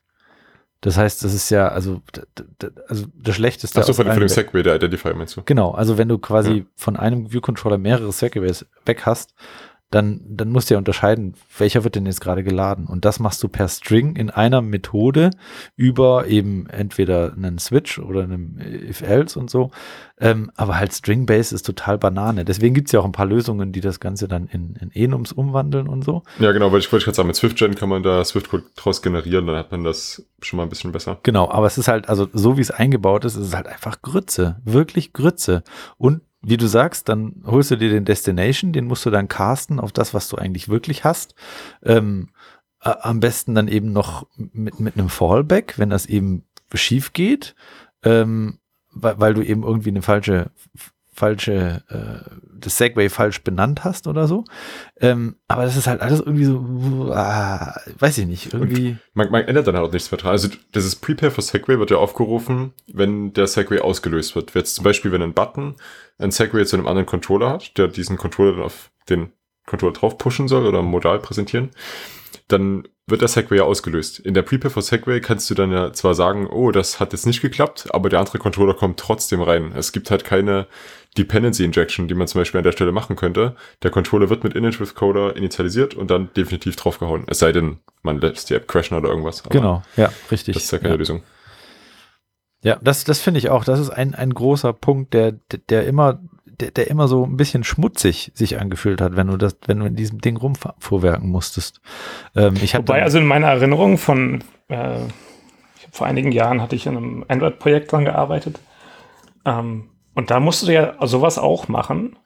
[0.81, 2.01] Das heißt, das ist ja, also,
[2.89, 3.79] also das Schlechteste.
[3.79, 5.43] Achso, von, von dem Segway, der Identifier meinst du?
[5.45, 6.65] Genau, also wenn du quasi ja.
[6.75, 9.35] von einem View Controller mehrere Segways weg hast,
[9.91, 12.87] dann, dann musst du ja unterscheiden, welcher wird denn jetzt gerade geladen.
[12.87, 15.31] Und das machst du per String in einer Methode
[15.77, 19.73] über eben entweder einen Switch oder einem If-Else und so.
[20.21, 22.45] Ähm, aber halt String-Base ist total Banane.
[22.45, 25.89] Deswegen gibt's ja auch ein paar Lösungen, die das Ganze dann in, in Enums umwandeln
[25.89, 26.23] und so.
[26.39, 29.47] Ja, genau, weil ich wollte gerade sagen, mit SwiftGen kann man da Swift-Code draus generieren,
[29.49, 31.19] dann hat man das schon mal ein bisschen besser.
[31.25, 34.03] Genau, aber es ist halt, also so wie es eingebaut ist, ist es halt einfach
[34.03, 34.61] Grütze.
[34.65, 35.65] Wirklich Grütze.
[35.97, 39.79] Und wie du sagst, dann holst du dir den Destination, den musst du dann casten
[39.79, 41.35] auf das, was du eigentlich wirklich hast.
[41.83, 42.31] Ähm,
[42.81, 47.55] am besten dann eben noch mit, mit einem Fallback, wenn das eben schief geht,
[48.03, 48.59] ähm,
[48.91, 50.51] weil, weil du eben irgendwie eine falsche
[51.21, 54.45] falsche, äh, das Segway falsch benannt hast oder so.
[55.01, 58.97] Ähm, aber das ist halt alles irgendwie so, ah, weiß ich nicht, irgendwie.
[59.13, 60.33] Man, man, ändert dann halt auch nichts mehr dran.
[60.33, 64.55] Also dieses Prepare for Segway wird ja aufgerufen, wenn der Segway ausgelöst wird.
[64.55, 65.77] Jetzt zum Beispiel, wenn ein Button
[66.19, 69.33] ein Segway zu einem anderen Controller hat, der diesen Controller dann auf den
[69.67, 71.71] Controller drauf pushen soll oder modal präsentieren,
[72.53, 74.21] dann wird der Segway ja ausgelöst.
[74.21, 77.27] In der Prepare for Segway kannst du dann ja zwar sagen, oh, das hat jetzt
[77.27, 79.73] nicht geklappt, aber der andere Controller kommt trotzdem rein.
[79.75, 80.67] Es gibt halt keine
[81.19, 83.57] Dependency Injection, die man zum Beispiel an der Stelle machen könnte.
[83.83, 87.25] Der Controller wird mit Init with Coder initialisiert und dann definitiv draufgehauen.
[87.27, 89.45] Es sei denn, man lässt die App crashen oder irgendwas.
[89.45, 90.55] Aber genau, ja, richtig.
[90.55, 90.99] Das ist ja keine ja.
[90.99, 91.23] Lösung.
[92.63, 93.65] Ja, das, das finde ich auch.
[93.65, 95.33] Das ist ein, ein großer Punkt, der,
[95.71, 96.21] der immer
[96.61, 99.87] der, der immer so ein bisschen schmutzig sich angefühlt hat, wenn du das, wenn du
[99.87, 101.81] in diesem Ding rumvorwerken musstest.
[102.37, 105.01] Ähm, ich Wobei, also in meiner Erinnerung von äh,
[105.91, 108.61] vor einigen Jahren hatte ich in einem Android-Projekt dran gearbeitet.
[109.45, 112.19] Ähm, und da musst du ja sowas auch machen.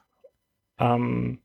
[0.78, 1.38] Ähm,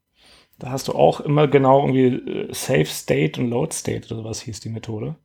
[0.58, 4.42] da hast du auch immer genau irgendwie äh, Save State und Load State oder sowas
[4.42, 5.16] hieß die Methode.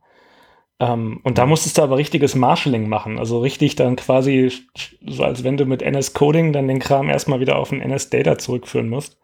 [0.78, 3.18] Ähm, und da musstest du aber richtiges Marshalling machen.
[3.18, 4.52] Also richtig dann quasi,
[5.06, 8.10] so als wenn du mit NS Coding dann den Kram erstmal wieder auf ein NS
[8.10, 9.18] Data zurückführen musst.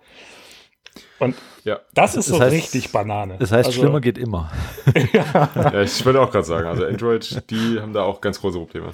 [1.23, 1.79] Und ja.
[1.95, 3.37] das ist das so heißt, richtig Banane.
[3.39, 4.51] Das heißt, also, schlimmer geht immer.
[5.13, 5.49] ja.
[5.55, 8.91] ja, ich würde auch gerade sagen, also Android, die haben da auch ganz große Probleme.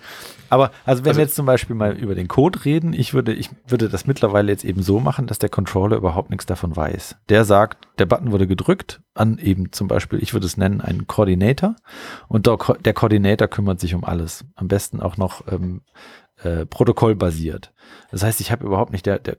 [0.50, 3.32] Aber also wenn also, wir jetzt zum Beispiel mal über den Code reden, ich würde,
[3.32, 7.16] ich würde das mittlerweile jetzt eben so machen, dass der Controller überhaupt nichts davon weiß.
[7.30, 11.06] Der sagt, der Button wurde gedrückt an eben zum Beispiel, ich würde es nennen, einen
[11.06, 11.76] Coordinator
[12.28, 14.44] und der, der Coordinator kümmert sich um alles.
[14.54, 15.80] Am besten auch noch ähm,
[16.42, 17.72] äh, protokollbasiert.
[18.10, 19.38] Das heißt, ich habe überhaupt nicht, der, der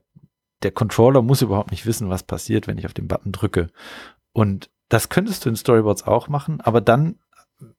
[0.63, 3.67] der Controller muss überhaupt nicht wissen, was passiert, wenn ich auf den Button drücke.
[4.33, 7.19] Und das könntest du in Storyboards auch machen, aber dann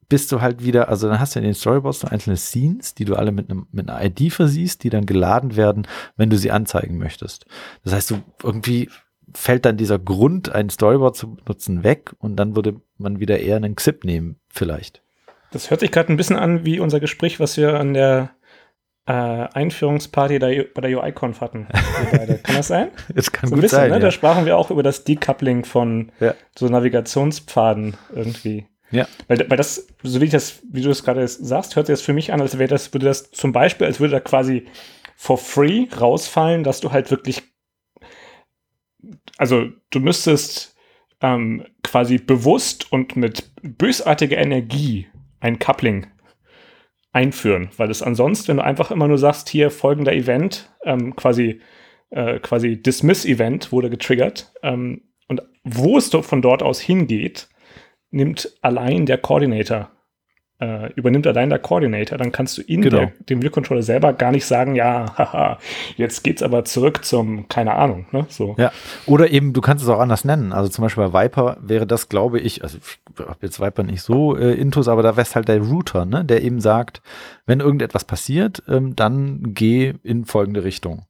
[0.08, 3.04] bist du halt wieder, also dann hast du in den Storyboards noch einzelne Scenes, die
[3.04, 6.50] du alle mit, einem, mit einer ID versiehst, die dann geladen werden, wenn du sie
[6.50, 7.46] anzeigen möchtest.
[7.84, 8.90] Das heißt, du irgendwie
[9.34, 13.56] fällt dann dieser Grund, ein Storyboard zu benutzen, weg und dann würde man wieder eher
[13.56, 15.02] einen XIP nehmen, vielleicht.
[15.52, 18.30] Das hört sich gerade ein bisschen an wie unser Gespräch, was wir an der
[19.06, 21.66] äh, Einführungsparty der, bei der UI-Conf hatten.
[22.10, 22.90] Kann das sein?
[23.14, 23.88] Es kann so gut bisschen, sein.
[23.88, 23.96] Ne?
[23.96, 24.00] Ja.
[24.00, 26.34] Da sprachen wir auch über das Decoupling von ja.
[26.56, 28.66] so Navigationspfaden irgendwie.
[28.90, 29.06] Ja.
[29.28, 32.02] Weil, weil das, so wie ich das, wie du es gerade sagst, hört sich das
[32.02, 34.66] für mich an, als wäre das, würde das zum Beispiel, als würde da quasi
[35.16, 37.42] for free rausfallen, dass du halt wirklich,
[39.38, 40.76] also du müsstest
[41.20, 45.08] ähm, quasi bewusst und mit bösartiger Energie
[45.40, 46.06] ein Coupling
[47.12, 51.60] einführen, weil es ansonsten, wenn du einfach immer nur sagst, hier folgender Event, ähm, quasi,
[52.10, 57.48] äh, quasi Dismiss-Event wurde getriggert ähm, und wo es von dort aus hingeht,
[58.10, 59.90] nimmt allein der Coordinator
[60.60, 62.98] äh, übernimmt allein der Coordinator, dann kannst du in genau.
[62.98, 65.58] der, dem View-Controller selber gar nicht sagen, ja, haha,
[65.96, 68.54] jetzt geht's aber zurück zum, keine Ahnung, ne, so.
[68.58, 68.70] Ja,
[69.06, 72.08] oder eben, du kannst es auch anders nennen, also zum Beispiel bei Viper wäre das,
[72.08, 75.48] glaube ich, also ich habe jetzt Viper nicht so äh, intus, aber da wäre halt
[75.48, 77.02] der Router, ne, der eben sagt,
[77.46, 81.06] wenn irgendetwas passiert, ähm, dann geh in folgende Richtung.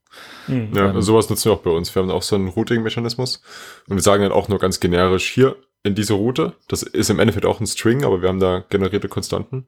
[0.48, 0.70] Mhm.
[0.74, 1.94] Ja, ähm, sowas nutzen wir auch bei uns.
[1.94, 3.42] Wir haben auch so einen Routing-Mechanismus
[3.88, 6.52] und wir sagen dann auch nur ganz generisch, hier, in diese Route.
[6.68, 9.66] Das ist im Endeffekt auch ein String, aber wir haben da generierte Konstanten.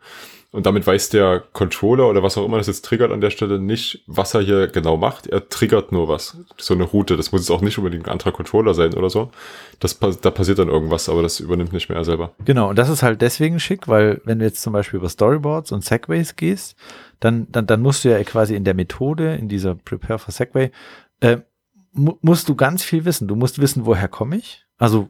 [0.51, 3.59] Und damit weiß der Controller oder was auch immer das jetzt triggert an der Stelle
[3.59, 5.27] nicht, was er hier genau macht.
[5.27, 6.37] Er triggert nur was.
[6.59, 7.17] So eine Route.
[7.17, 9.31] Das muss jetzt auch nicht unbedingt ein anderer Controller sein oder so.
[9.81, 12.33] Das, da passiert dann irgendwas, aber das übernimmt nicht mehr er selber.
[12.45, 12.69] Genau.
[12.69, 15.83] Und das ist halt deswegen schick, weil wenn du jetzt zum Beispiel über Storyboards und
[15.83, 16.77] Segways gehst,
[17.21, 20.71] dann, dann, dann musst du ja quasi in der Methode, in dieser Prepare for Segway,
[21.21, 21.39] äh,
[21.93, 23.27] mu musst du ganz viel wissen.
[23.29, 24.67] Du musst wissen, woher komme ich?
[24.77, 25.09] Also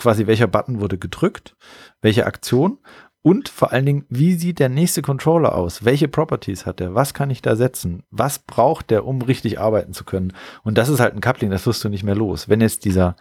[0.00, 1.56] quasi welcher Button wurde gedrückt,
[2.00, 2.78] welche Aktion
[3.22, 5.84] und vor allen Dingen, wie sieht der nächste Controller aus?
[5.84, 6.94] Welche Properties hat er?
[6.94, 8.02] Was kann ich da setzen?
[8.10, 10.32] Was braucht der, um richtig arbeiten zu können?
[10.62, 12.48] Und das ist halt ein Coupling, das wirst du nicht mehr los.
[12.48, 13.16] Wenn jetzt dieser,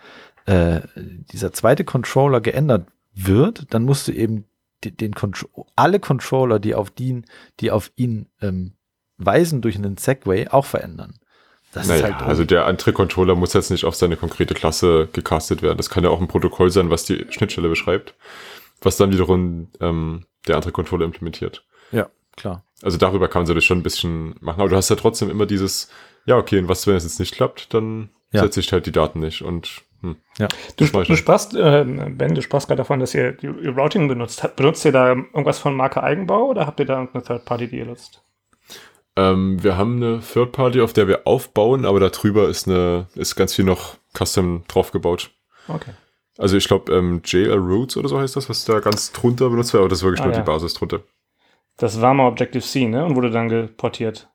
[0.45, 4.45] äh, dieser zweite Controller geändert wird, dann musst du eben
[4.85, 5.13] den, den
[5.75, 7.25] alle Controller, die auf den,
[7.59, 8.75] die auf ihn ähm,
[9.17, 11.18] weisen durch einen Segway, auch verändern.
[11.71, 15.61] Das naja, halt also der andere Controller muss jetzt nicht auf seine konkrete Klasse gecastet
[15.61, 15.77] werden.
[15.77, 18.15] Das kann ja auch ein Protokoll sein, was die Schnittstelle beschreibt,
[18.81, 21.63] was dann wiederum ähm, der andere Controller implementiert.
[21.91, 22.63] Ja, klar.
[22.81, 24.61] Also darüber kann man sich schon ein bisschen machen.
[24.61, 25.89] Aber du hast ja trotzdem immer dieses,
[26.25, 28.41] ja, okay, und was, wenn es jetzt nicht klappt, dann ja.
[28.41, 30.15] setze ich halt die Daten nicht und hm.
[30.37, 30.47] Ja.
[30.77, 34.55] Du, du sprachst, äh, Ben, du sprachst gerade davon, dass ihr, ihr Routing benutzt.
[34.55, 37.79] Benutzt ihr da irgendwas von Marke Eigenbau oder habt ihr da irgendeine Third Party, die
[37.79, 38.21] ihr nutzt?
[39.15, 43.35] Ähm, wir haben eine Third Party, auf der wir aufbauen, aber darüber ist eine, ist
[43.35, 45.31] ganz viel noch Custom draufgebaut.
[45.67, 45.91] Okay.
[46.37, 49.73] Also ich glaube, ähm, JL Roots oder so heißt das, was da ganz drunter benutzt
[49.73, 50.39] wird, aber das ist wirklich ah, nur ja.
[50.39, 51.01] die Basis drunter.
[51.77, 53.05] Das war mal Objective-C, ne?
[53.05, 54.29] Und wurde dann geportiert.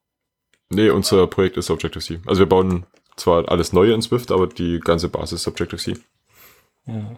[0.71, 2.21] Nee, unser Projekt ist Objective-C.
[2.27, 2.85] Also wir bauen
[3.17, 5.97] zwar alles Neue in Swift, aber die ganze Basis ist Objective-C.
[6.87, 7.17] Ja.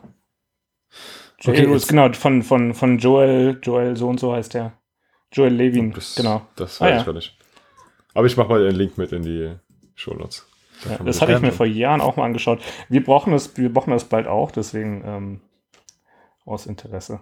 [1.40, 4.73] Okay, okay genau, von, von, von Joel, Joel so und so heißt der.
[5.33, 6.47] Joel Levin, das, genau.
[6.57, 7.05] Das weiß ah, ich ja.
[7.05, 7.37] gar nicht.
[8.16, 9.55] Aber ich mache mal den Link mit in die
[9.94, 10.46] Show Notes.
[10.88, 12.62] Ja, das habe ich mir vor Jahren auch mal angeschaut.
[12.88, 15.40] Wir brauchen das, wir brauchen das bald auch, deswegen ähm,
[16.46, 17.20] aus Interesse.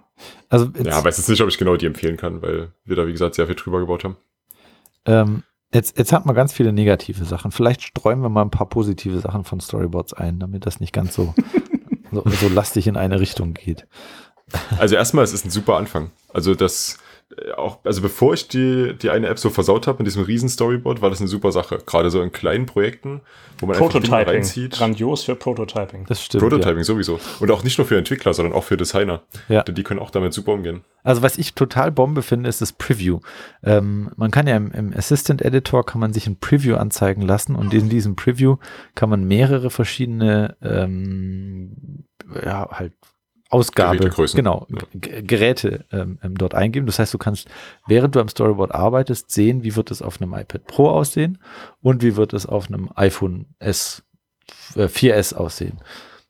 [0.48, 3.12] Also ja, weiß jetzt nicht, ob ich genau die empfehlen kann, weil wir da, wie
[3.12, 4.16] gesagt, sehr viel drüber gebaut haben.
[5.04, 7.50] Ähm, jetzt, jetzt hat man ganz viele negative Sachen.
[7.50, 11.14] Vielleicht streuen wir mal ein paar positive Sachen von Storyboards ein, damit das nicht ganz
[11.14, 11.35] so,
[12.12, 13.88] so, so lastig in eine Richtung geht.
[14.78, 16.12] Also erstmal, es ist ein super Anfang.
[16.33, 16.98] Also das
[17.57, 21.03] auch, also bevor ich die, die eine App so versaut habe mit diesem riesen Storyboard,
[21.03, 21.79] war das eine super Sache.
[21.85, 23.23] Gerade so in kleinen Projekten,
[23.59, 24.15] wo man Prototyping.
[24.15, 24.73] einfach Dinge reinzieht.
[24.73, 26.07] Grandios für Prototyping.
[26.07, 26.43] Das stimmt.
[26.43, 26.85] Prototyping ja.
[26.85, 27.19] sowieso.
[27.41, 29.23] Und auch nicht nur für Entwickler, sondern auch für Designer.
[29.49, 29.63] Ja.
[29.63, 30.85] Denn die können auch damit super umgehen.
[31.03, 33.21] Also was ich total Bombe finde, ist das Preview.
[33.63, 37.57] Ähm, man kann ja im, im Assistant Editor kann man sich ein Preview anzeigen lassen
[37.57, 38.57] und in diesem Preview
[38.95, 42.05] kann man mehrere verschiedene ähm,
[42.43, 42.93] ja, halt
[43.55, 45.21] Ausgabe, genau, ja.
[45.23, 46.87] Geräte ähm, ähm, dort eingeben.
[46.87, 47.49] Das heißt, du kannst,
[47.87, 51.38] während du am Storyboard arbeitest, sehen, wie wird es auf einem iPad Pro aussehen
[51.81, 54.03] und wie wird es auf einem iPhone S,
[54.75, 55.79] äh, 4S aussehen.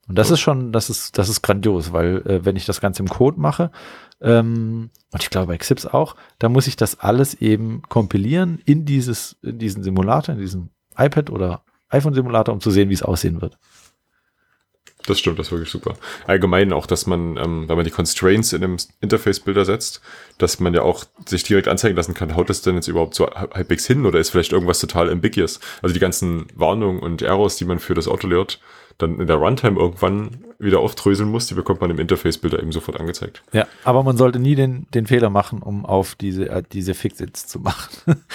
[0.06, 0.34] Und das so.
[0.34, 3.40] ist schon, das ist, das ist grandios, weil äh, wenn ich das Ganze im Code
[3.40, 3.70] mache,
[4.20, 8.84] ähm, und ich glaube bei Xips auch, da muss ich das alles eben kompilieren in
[8.84, 13.40] dieses, in diesen Simulator, in diesen iPad oder iPhone-Simulator, um zu sehen, wie es aussehen
[13.40, 13.58] wird.
[15.06, 15.94] Das stimmt, das ist wirklich super.
[16.26, 20.00] Allgemein auch, dass man, ähm, wenn man die Constraints in einem Interface-Bilder setzt,
[20.38, 23.26] dass man ja auch sich direkt anzeigen lassen kann, haut das denn jetzt überhaupt so
[23.26, 25.60] halbwegs hin oder ist vielleicht irgendwas total ambiguous?
[25.82, 28.60] Also die ganzen Warnungen und Errors, die man für das Autolayout
[28.98, 32.98] dann in der Runtime irgendwann wieder aufdröseln muss, die bekommt man im Interface-Bilder eben sofort
[32.98, 33.42] angezeigt.
[33.52, 37.46] Ja, aber man sollte nie den, den Fehler machen, um auf diese, äh, diese Fixits
[37.46, 37.90] zu machen.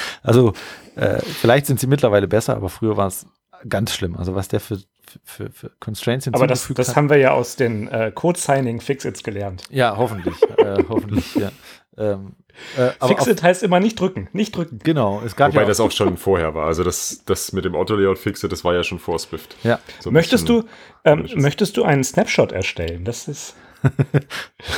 [0.23, 0.53] also
[0.95, 3.25] äh, vielleicht sind sie mittlerweile besser, aber früher war es
[3.67, 4.15] ganz schlimm.
[4.17, 4.79] Also was der für
[5.23, 9.63] für, für Constraints Aber das, das haben wir ja aus den äh, Code-Signing-Fixits gelernt.
[9.69, 10.35] Ja, hoffentlich.
[10.57, 11.51] äh, hoffentlich, ja.
[11.97, 12.35] Ähm,
[12.77, 14.79] äh, Fixit heißt immer nicht drücken, nicht drücken.
[14.83, 15.21] Genau.
[15.25, 16.67] Es gab Wobei ja auch das auch schon vorher war.
[16.67, 19.55] Also das, das mit dem Auto-Layout Fixit, das war ja schon vor Swift.
[19.63, 19.79] Ja.
[19.99, 20.63] So möchtest, du,
[21.05, 23.03] ähm, möchtest du einen Snapshot erstellen?
[23.05, 23.55] Das ist.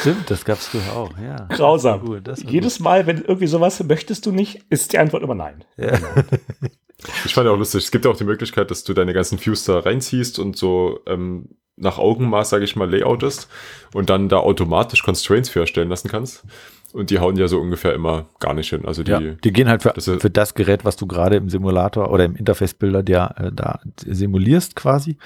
[0.01, 1.47] Stimmt, das gab es früher auch, ja.
[1.49, 2.01] Grausam.
[2.01, 2.83] Gut, Jedes gut.
[2.83, 5.63] Mal, wenn irgendwie sowas möchtest du nicht, ist die Antwort immer nein.
[5.77, 5.97] Ja.
[7.25, 9.43] Ich fand ja auch lustig, es gibt ja auch die Möglichkeit, dass du deine ganzen
[9.43, 13.49] Views da reinziehst und so ähm, nach Augenmaß, sage ich mal, layoutest
[13.93, 16.43] und dann da automatisch Constraints für erstellen lassen kannst.
[16.93, 18.85] Und die hauen ja so ungefähr immer gar nicht hin.
[18.85, 21.49] Also die, ja, die gehen halt für das, für das Gerät, was du gerade im
[21.49, 25.17] Simulator oder im Interface-Bilder dir äh, da simulierst quasi.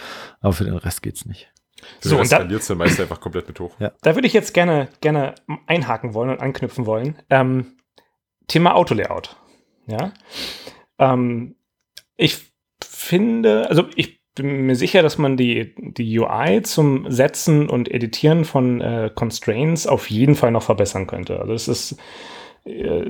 [0.41, 1.51] Aber für den Rest geht's nicht.
[2.00, 3.76] So, und dann dann meist einfach komplett mit hoch.
[3.80, 3.91] Ja.
[4.02, 5.36] Da würde ich jetzt gerne, gerne
[5.67, 7.15] einhaken wollen und anknüpfen wollen.
[7.30, 7.78] Ähm,
[8.48, 9.36] Thema Autolayout.
[9.88, 10.13] Ja.
[11.00, 11.56] Ähm,
[12.17, 12.52] ich
[12.84, 18.43] finde, also ich bin mir sicher, dass man die, die UI zum Setzen und Editieren
[18.43, 21.39] von äh, Constraints auf jeden Fall noch verbessern könnte.
[21.39, 21.98] Also es ist,
[22.65, 23.06] äh,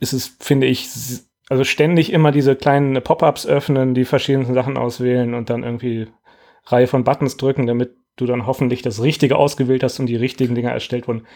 [0.00, 0.88] es ist, finde ich,
[1.50, 6.08] also ständig immer diese kleinen Pop-ups öffnen, die verschiedensten Sachen auswählen und dann irgendwie
[6.70, 10.54] Reihe von Buttons drücken, damit du dann hoffentlich das Richtige ausgewählt hast und die richtigen
[10.54, 11.26] Dinger erstellt wurden.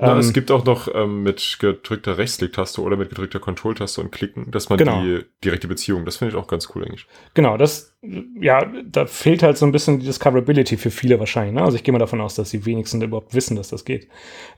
[0.00, 4.10] Ja, ähm, es gibt auch noch ähm, mit gedrückter Rechtsklick-Taste oder mit gedrückter Kontrolltaste und
[4.10, 5.02] Klicken, dass man genau.
[5.02, 7.06] die direkte Beziehung, das finde ich auch ganz cool eigentlich.
[7.34, 7.94] Genau, das,
[8.40, 11.54] ja, da fehlt halt so ein bisschen die Discoverability für viele wahrscheinlich.
[11.54, 11.62] Ne?
[11.62, 14.08] Also ich gehe mal davon aus, dass die wenigsten überhaupt wissen, dass das geht.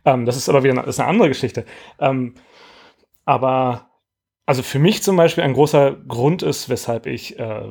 [0.05, 1.65] Ähm, das ist aber wieder eine, ist eine andere Geschichte.
[1.99, 2.35] Ähm,
[3.25, 3.91] aber
[4.47, 7.65] also für mich zum Beispiel ein großer Grund ist, weshalb ich äh,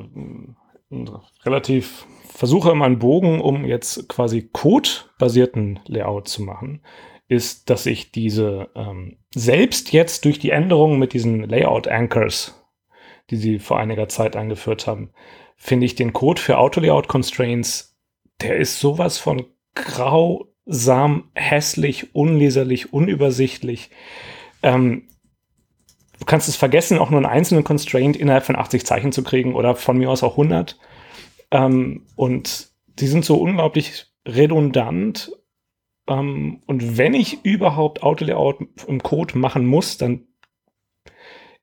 [1.44, 2.06] relativ
[2.42, 6.82] versuche immer einen Bogen, um jetzt quasi Code-basierten Layout zu machen,
[7.28, 12.60] ist, dass ich diese ähm, selbst jetzt durch die Änderungen mit diesen Layout-Anchors,
[13.30, 15.12] die sie vor einiger Zeit eingeführt haben,
[15.54, 17.96] finde ich den Code für Auto-Layout-Constraints,
[18.40, 19.44] der ist sowas von
[19.76, 23.90] grausam, hässlich, unleserlich, unübersichtlich.
[24.64, 25.06] Ähm,
[26.18, 29.54] du kannst es vergessen, auch nur einen einzelnen Constraint innerhalb von 80 Zeichen zu kriegen
[29.54, 30.76] oder von mir aus auch 100.
[31.52, 35.30] Ähm, und die sind so unglaublich redundant.
[36.08, 38.56] Ähm, und wenn ich überhaupt Autolayout
[38.88, 40.26] im Code machen muss, dann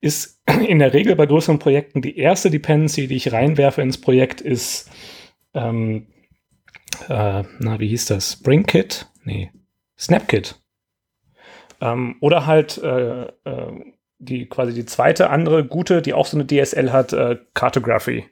[0.00, 4.40] ist in der Regel bei größeren Projekten die erste Dependency, die ich reinwerfe ins Projekt,
[4.40, 4.90] ist,
[5.52, 6.06] ähm,
[7.08, 8.32] äh, na, wie hieß das?
[8.32, 9.10] SpringKit?
[9.24, 9.50] Nee,
[9.98, 10.56] SnapKit.
[11.80, 16.46] Ähm, oder halt äh, äh, die quasi die zweite andere gute, die auch so eine
[16.46, 18.26] DSL hat, äh, Cartography.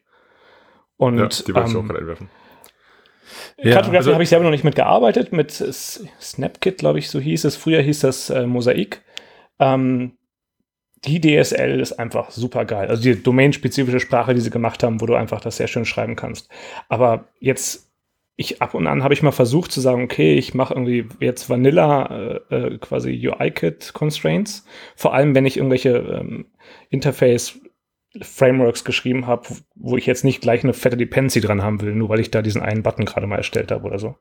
[0.98, 2.28] Und, ja, die wollte ähm, ich auch gerade einwerfen.
[3.56, 7.44] Ja, Cartography also, habe ich selber noch nicht mitgearbeitet, mit Snapkit, glaube ich, so hieß
[7.44, 7.56] es.
[7.56, 9.02] Früher hieß das äh, Mosaik.
[9.58, 10.12] Ähm,
[11.04, 12.88] die DSL ist einfach super geil.
[12.88, 16.16] Also die domainspezifische Sprache, die sie gemacht haben, wo du einfach das sehr schön schreiben
[16.16, 16.48] kannst.
[16.88, 17.90] Aber jetzt,
[18.36, 21.48] ich ab und an habe ich mal versucht zu sagen, okay, ich mache irgendwie jetzt
[21.48, 24.64] Vanilla äh, äh quasi UI-Kit Constraints.
[24.96, 26.46] Vor allem, wenn ich irgendwelche ähm,
[26.90, 27.60] Interface
[28.20, 32.08] Frameworks geschrieben habe, wo ich jetzt nicht gleich eine fette Dependency dran haben will, nur
[32.08, 34.16] weil ich da diesen einen Button gerade mal erstellt habe oder so.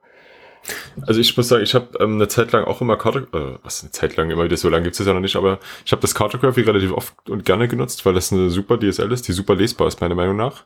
[1.05, 3.83] Also ich muss sagen, ich habe ähm, eine Zeit lang auch immer Cartography, äh, was
[3.83, 6.01] eine Zeit lang, immer wieder so lange gibt es ja noch nicht, aber ich habe
[6.01, 9.55] das Cartography relativ oft und gerne genutzt, weil das eine super DSL ist, die super
[9.55, 10.65] lesbar ist, meiner Meinung nach.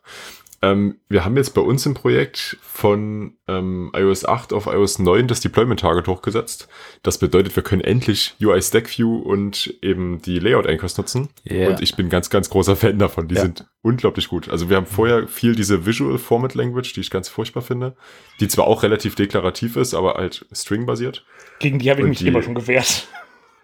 [0.64, 5.28] Ähm, wir haben jetzt bei uns im Projekt von ähm, iOS 8 auf iOS 9
[5.28, 6.68] das Deployment-Target hochgesetzt.
[7.02, 11.30] Das bedeutet, wir können endlich UI Stack View und eben die Layout-Anchors nutzen.
[11.50, 11.70] Yeah.
[11.70, 13.28] Und ich bin ganz, ganz großer Fan davon.
[13.28, 13.42] Die ja.
[13.42, 14.50] sind unglaublich gut.
[14.50, 17.96] Also wir haben vorher viel diese Visual Format Language, die ich ganz furchtbar finde,
[18.40, 21.26] die zwar auch relativ deklarativ ist, aber halt String-basiert.
[21.58, 23.08] Gegen die habe ich und mich die, immer schon gewehrt.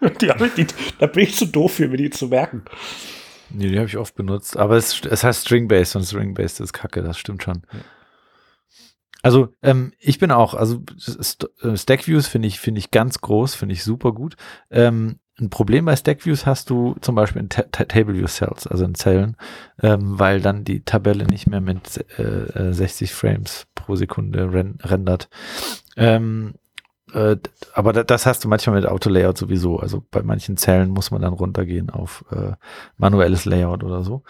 [0.20, 0.66] die, die,
[0.98, 2.64] da bin ich zu doof für, mir die zu merken.
[3.50, 4.56] Nee, die habe ich oft benutzt.
[4.56, 7.62] Aber es, es heißt String-Based und String-Based ist kacke, das stimmt schon.
[7.72, 7.80] Ja.
[9.22, 13.20] Also ähm, ich bin auch, also St äh, Stack Views finde ich, finde ich ganz
[13.20, 14.36] groß, finde ich super gut.
[14.70, 18.66] Ähm, ein Problem bei Stack Views hast du zum Beispiel in Ta Table View Cells,
[18.66, 19.36] also in Zellen,
[19.82, 24.78] ähm, weil dann die Tabelle nicht mehr mit äh, 60 äh, Frames pro Sekunde ren
[24.82, 25.28] rendert.
[25.96, 26.54] Ähm,
[27.12, 27.36] äh,
[27.72, 29.78] aber das hast du manchmal mit Auto-Layout sowieso.
[29.78, 32.52] Also bei manchen Zellen muss man dann runtergehen auf äh,
[32.96, 34.22] manuelles Layout oder so.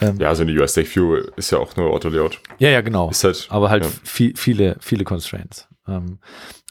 [0.00, 2.40] Ähm, ja, also eine US Stack View ist ja auch nur Auto-Layout.
[2.58, 3.10] Ja, ja, genau.
[3.10, 3.90] Ist halt, aber halt ja.
[4.04, 5.68] viel, viele, viele Constraints.
[5.88, 6.18] Ähm,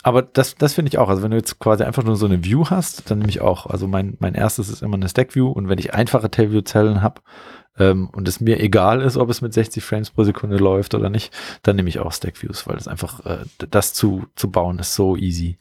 [0.04, 1.10] aber das, das finde ich auch.
[1.10, 3.66] Also wenn du jetzt quasi einfach nur so eine View hast, dann nehme ich auch.
[3.66, 7.22] Also mein, mein erstes ist immer eine Stack View und wenn ich einfache Tailview-Zellen habe,
[7.80, 11.10] ähm, und es mir egal ist, ob es mit 60 Frames pro Sekunde läuft oder
[11.10, 11.32] nicht,
[11.64, 14.96] dann nehme ich auch Stack Views, weil es einfach, äh, das zu, zu bauen ist
[14.96, 15.58] so easy.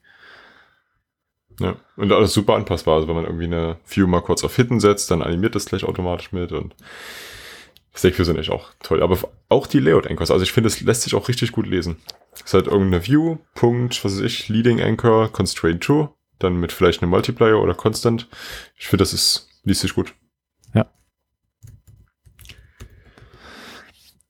[1.61, 2.97] Ja, und alles super anpassbar.
[2.97, 5.85] Also wenn man irgendwie eine View mal kurz auf Hitten setzt, dann animiert das gleich
[5.85, 6.75] automatisch mit und
[7.97, 9.03] Stack Views sind echt auch toll.
[9.03, 11.97] Aber auch die Layout Anchors, also ich finde, es lässt sich auch richtig gut lesen.
[12.33, 16.73] Es ist halt irgendeine View, Punkt, was weiß ich, Leading Anchor, Constraint to, dann mit
[16.73, 18.29] vielleicht einem Multiplier oder Constant.
[18.77, 20.15] Ich finde, das ist, liest sich gut.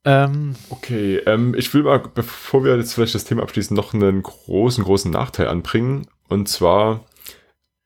[0.07, 4.23] Ähm, okay, ähm, ich will mal, bevor wir jetzt vielleicht das Thema abschließen, noch einen
[4.23, 6.07] großen, großen Nachteil anbringen.
[6.29, 7.05] Und zwar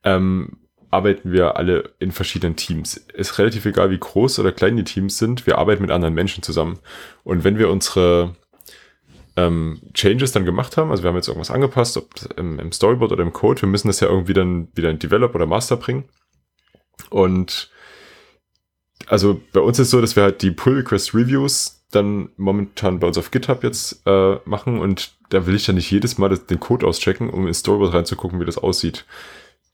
[0.05, 0.60] ähm,
[0.91, 2.97] arbeiten wir alle in verschiedenen Teams.
[2.97, 5.47] Ist relativ egal, wie groß oder klein die Teams sind.
[5.47, 6.79] Wir arbeiten mit anderen Menschen zusammen.
[7.23, 8.35] Und wenn wir unsere
[9.37, 13.13] ähm, Changes dann gemacht haben, also wir haben jetzt irgendwas angepasst, ob im, im Storyboard
[13.13, 16.05] oder im Code, wir müssen das ja irgendwie dann wieder in Develop oder Master bringen.
[17.09, 17.71] Und
[19.07, 23.01] also bei uns ist es so, dass wir halt die Pull Request Reviews dann momentan
[23.01, 26.29] bei uns auf GitHub jetzt äh, machen und da will ich dann nicht jedes Mal
[26.29, 29.07] das, den Code auschecken, um in Storyboard reinzugucken, wie das aussieht.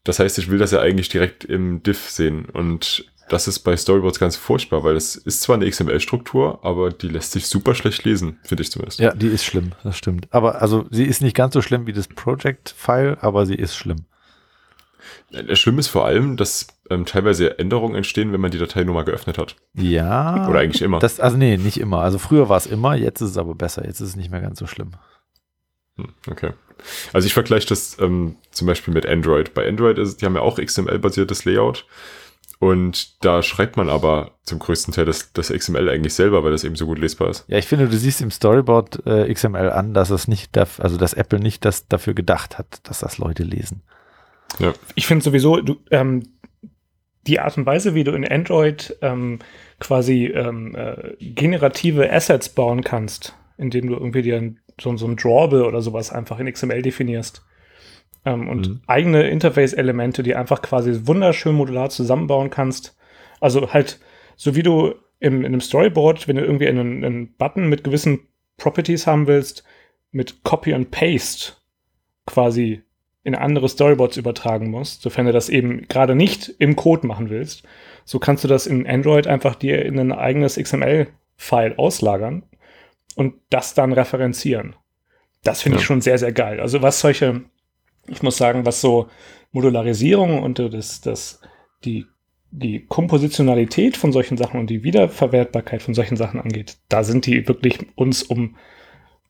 [0.06, 3.76] Das heißt, ich will das ja eigentlich direkt im Diff sehen und das ist bei
[3.76, 8.04] Storyboards ganz furchtbar, weil es ist zwar eine XML-Struktur, aber die lässt sich super schlecht
[8.04, 9.00] lesen, finde ich zumindest.
[9.00, 10.28] Ja, die ist schlimm, das stimmt.
[10.30, 14.04] Aber also sie ist nicht ganz so schlimm wie das Project-File, aber sie ist schlimm.
[15.30, 18.94] Das Schlimme ist vor allem, dass ähm, teilweise Änderungen entstehen, wenn man die Datei nur
[18.94, 19.56] mal geöffnet hat.
[19.74, 20.48] Ja.
[20.48, 21.00] Oder eigentlich immer.
[21.00, 22.02] Das, also nee, nicht immer.
[22.02, 23.84] Also früher war es immer, jetzt ist es aber besser.
[23.84, 24.92] Jetzt ist es nicht mehr ganz so schlimm.
[25.96, 26.52] Hm, okay.
[27.12, 29.54] Also ich vergleiche das ähm, zum Beispiel mit Android.
[29.54, 31.86] Bei Android ist, die haben ja auch XML-basiertes Layout.
[32.58, 36.64] Und da schreibt man aber zum größten Teil das, das XML eigentlich selber, weil das
[36.64, 37.44] eben so gut lesbar ist.
[37.48, 40.96] Ja, ich finde, du siehst im Storyboard äh, XML an, dass es nicht, darf, also
[40.96, 43.82] dass Apple nicht das dafür gedacht hat, dass das Leute lesen.
[44.58, 44.72] Ja.
[44.94, 46.22] Ich finde sowieso, du, ähm,
[47.26, 49.40] die Art und Weise, wie du in Android ähm,
[49.78, 55.66] quasi ähm, äh, generative Assets bauen kannst, indem du irgendwie dir so, so ein Drawable
[55.66, 57.44] oder sowas einfach in XML definierst.
[58.24, 58.80] Ähm, und mhm.
[58.86, 62.96] eigene Interface-Elemente, die einfach quasi wunderschön modular zusammenbauen kannst.
[63.40, 64.00] Also halt,
[64.36, 68.26] so wie du im, in einem Storyboard, wenn du irgendwie einen, einen Button mit gewissen
[68.56, 69.64] Properties haben willst,
[70.10, 71.52] mit Copy and Paste
[72.26, 72.82] quasi
[73.22, 77.64] in andere Storyboards übertragen musst, sofern du das eben gerade nicht im Code machen willst,
[78.04, 82.44] so kannst du das in Android einfach dir in ein eigenes XML-File auslagern
[83.16, 84.76] und das dann referenzieren.
[85.42, 85.80] Das finde ja.
[85.80, 86.60] ich schon sehr, sehr geil.
[86.60, 87.42] Also was solche,
[88.06, 89.08] ich muss sagen, was so
[89.50, 91.40] Modularisierung und das, das,
[91.84, 92.06] die,
[92.50, 97.48] die Kompositionalität von solchen Sachen und die Wiederverwertbarkeit von solchen Sachen angeht, da sind die
[97.48, 98.56] wirklich uns um,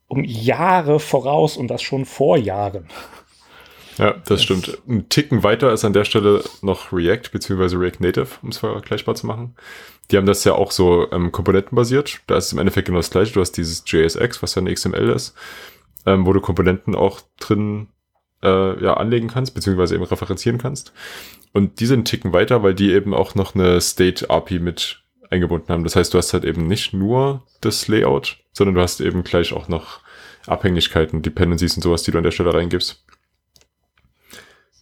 [0.09, 2.89] um Jahre voraus und das schon vor Jahren.
[3.99, 4.79] Ja, das, das stimmt.
[4.87, 7.77] Ein Ticken weiter ist an der Stelle noch React bzw.
[7.77, 9.55] React Native, um es vergleichbar zu machen.
[10.11, 12.21] Die haben das ja auch so ähm, komponentenbasiert.
[12.27, 13.33] Da ist es im Endeffekt genau das gleiche.
[13.33, 15.35] Du hast dieses JSX, was ja eine XML ist,
[16.05, 17.89] ähm, wo du Komponenten auch drin
[18.43, 20.93] äh, ja, anlegen kannst, beziehungsweise eben referenzieren kannst.
[21.53, 25.03] Und die sind einen Ticken weiter, weil die eben auch noch eine State API mit
[25.31, 25.85] eingebunden haben.
[25.85, 29.53] Das heißt, du hast halt eben nicht nur das Layout, sondern du hast eben gleich
[29.53, 30.01] auch noch
[30.47, 33.05] Abhängigkeiten, Dependencies und sowas, die du an der Stelle reingibst.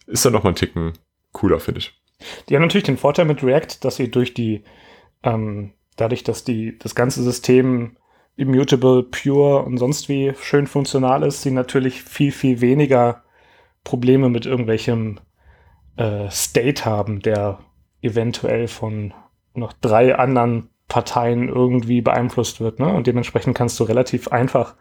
[0.07, 0.93] Ist dann nochmal einen Ticken
[1.31, 1.93] cooler, finde ich.
[2.47, 4.63] Die haben natürlich den Vorteil mit React, dass sie durch die,
[5.23, 7.97] ähm, dadurch, dass die, das ganze System
[8.37, 13.23] immutable, pure und sonst wie schön funktional ist, sie natürlich viel, viel weniger
[13.83, 15.19] Probleme mit irgendwelchem
[15.97, 17.59] äh, State haben, der
[18.01, 19.13] eventuell von
[19.53, 22.79] noch drei anderen Parteien irgendwie beeinflusst wird.
[22.79, 22.93] Ne?
[22.93, 24.75] Und dementsprechend kannst du relativ einfach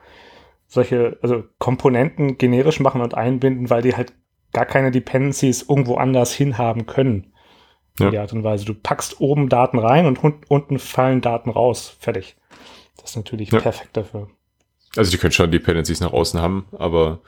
[0.66, 4.12] solche, also Komponenten generisch machen und einbinden, weil die halt
[4.55, 7.33] gar keine Dependencies irgendwo anders hinhaben können.
[7.99, 8.07] Ja.
[8.07, 8.65] In der Art und Weise.
[8.65, 11.97] Du packst oben Daten rein und unten fallen Daten raus.
[12.01, 12.37] Fertig.
[12.97, 13.61] Das ist natürlich ja.
[13.61, 14.29] perfekt dafür.
[14.97, 17.21] Also die können schon Dependencies nach außen haben, aber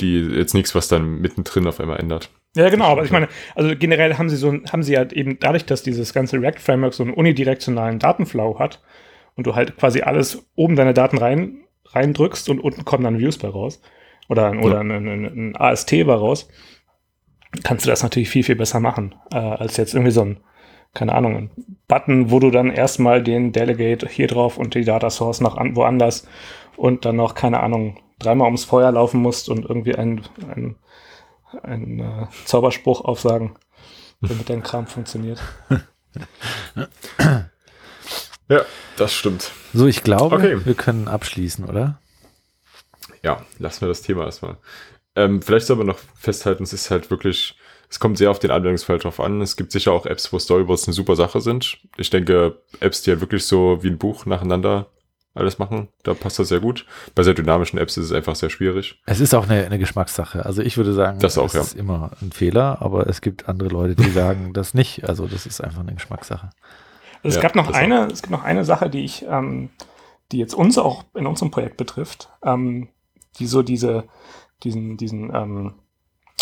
[0.00, 2.30] die jetzt nichts, was dann mittendrin auf einmal ändert.
[2.56, 5.66] Ja, genau, aber ich meine, also generell haben sie so, haben sie halt eben dadurch,
[5.66, 8.82] dass dieses ganze React-Framework so einen unidirektionalen Datenflow hat
[9.34, 13.38] und du halt quasi alles oben deine Daten rein, reindrückst und unten kommen dann Views
[13.38, 13.80] bei raus
[14.28, 14.80] oder, oder ja.
[14.80, 16.48] ein, ein, ein, AST bei raus,
[17.62, 20.40] kannst du das natürlich viel, viel besser machen, äh, als jetzt irgendwie so ein,
[20.94, 21.50] keine Ahnung, ein
[21.88, 25.76] Button, wo du dann erstmal den Delegate hier drauf und die Data Source noch an,
[25.76, 26.26] woanders
[26.76, 30.22] und dann noch, keine Ahnung, dreimal ums Feuer laufen musst und irgendwie ein,
[30.54, 30.76] ein
[31.62, 33.56] einen äh, Zauberspruch aufsagen,
[34.20, 35.40] damit dein Kram funktioniert.
[38.48, 38.60] Ja,
[38.96, 39.50] das stimmt.
[39.74, 40.64] So, ich glaube, okay.
[40.64, 41.98] wir können abschließen, oder?
[43.26, 44.56] Ja, lassen wir das Thema erstmal.
[45.16, 47.56] Ähm, vielleicht soll man noch festhalten, es ist halt wirklich,
[47.90, 49.40] es kommt sehr auf den Anwendungsfall drauf an.
[49.40, 51.78] Es gibt sicher auch Apps, wo Storyboards eine super Sache sind.
[51.96, 54.86] Ich denke, Apps, die halt wirklich so wie ein Buch nacheinander
[55.34, 55.88] alles machen.
[56.04, 56.86] Da passt das sehr gut.
[57.16, 59.02] Bei sehr dynamischen Apps ist es einfach sehr schwierig.
[59.06, 60.46] Es ist auch eine, eine Geschmackssache.
[60.46, 61.62] Also ich würde sagen, das auch, ja.
[61.62, 65.08] ist immer ein Fehler, aber es gibt andere Leute, die sagen das nicht.
[65.08, 66.50] Also das ist einfach eine Geschmackssache.
[67.24, 68.12] Also es ja, gab noch eine, auch.
[68.12, 69.70] es gibt noch eine Sache, die ich, ähm,
[70.30, 72.88] die jetzt uns auch in unserem Projekt betrifft, ähm,
[73.38, 74.04] die so diese,
[74.62, 75.74] diesen, diesen ähm,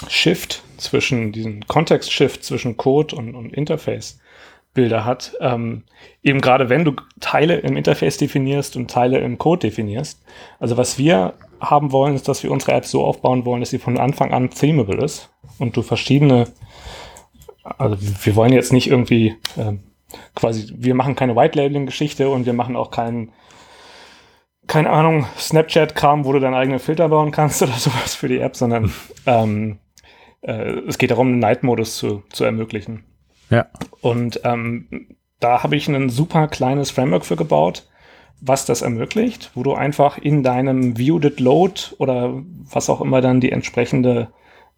[0.09, 4.19] Shift zwischen, diesen Kontext-Shift zwischen Code und, und Interface
[4.75, 5.35] Bilder hat.
[5.41, 5.85] Ähm,
[6.23, 10.23] eben gerade wenn du Teile im Interface definierst und Teile im Code definierst.
[10.59, 13.79] Also was wir haben wollen, ist, dass wir unsere App so aufbauen wollen, dass sie
[13.79, 16.49] von Anfang an themable ist und du verschiedene,
[17.63, 19.81] also wir wollen jetzt nicht irgendwie ähm,
[20.35, 23.33] quasi, wir machen keine White-Labeling-Geschichte und wir machen auch keinen
[24.67, 28.57] keine Ahnung, Snapchat-Kram, wo du deinen eigenen Filter bauen kannst oder sowas für die App,
[28.57, 28.93] sondern
[29.27, 29.79] ähm,
[30.43, 33.05] äh, es geht darum, einen Night-Modus zu, zu ermöglichen.
[33.51, 33.67] Ja.
[34.01, 37.87] Und ähm, da habe ich ein super kleines Framework für gebaut,
[38.41, 43.41] was das ermöglicht, wo du einfach in deinem Viewed Load oder was auch immer dann
[43.41, 44.29] die entsprechende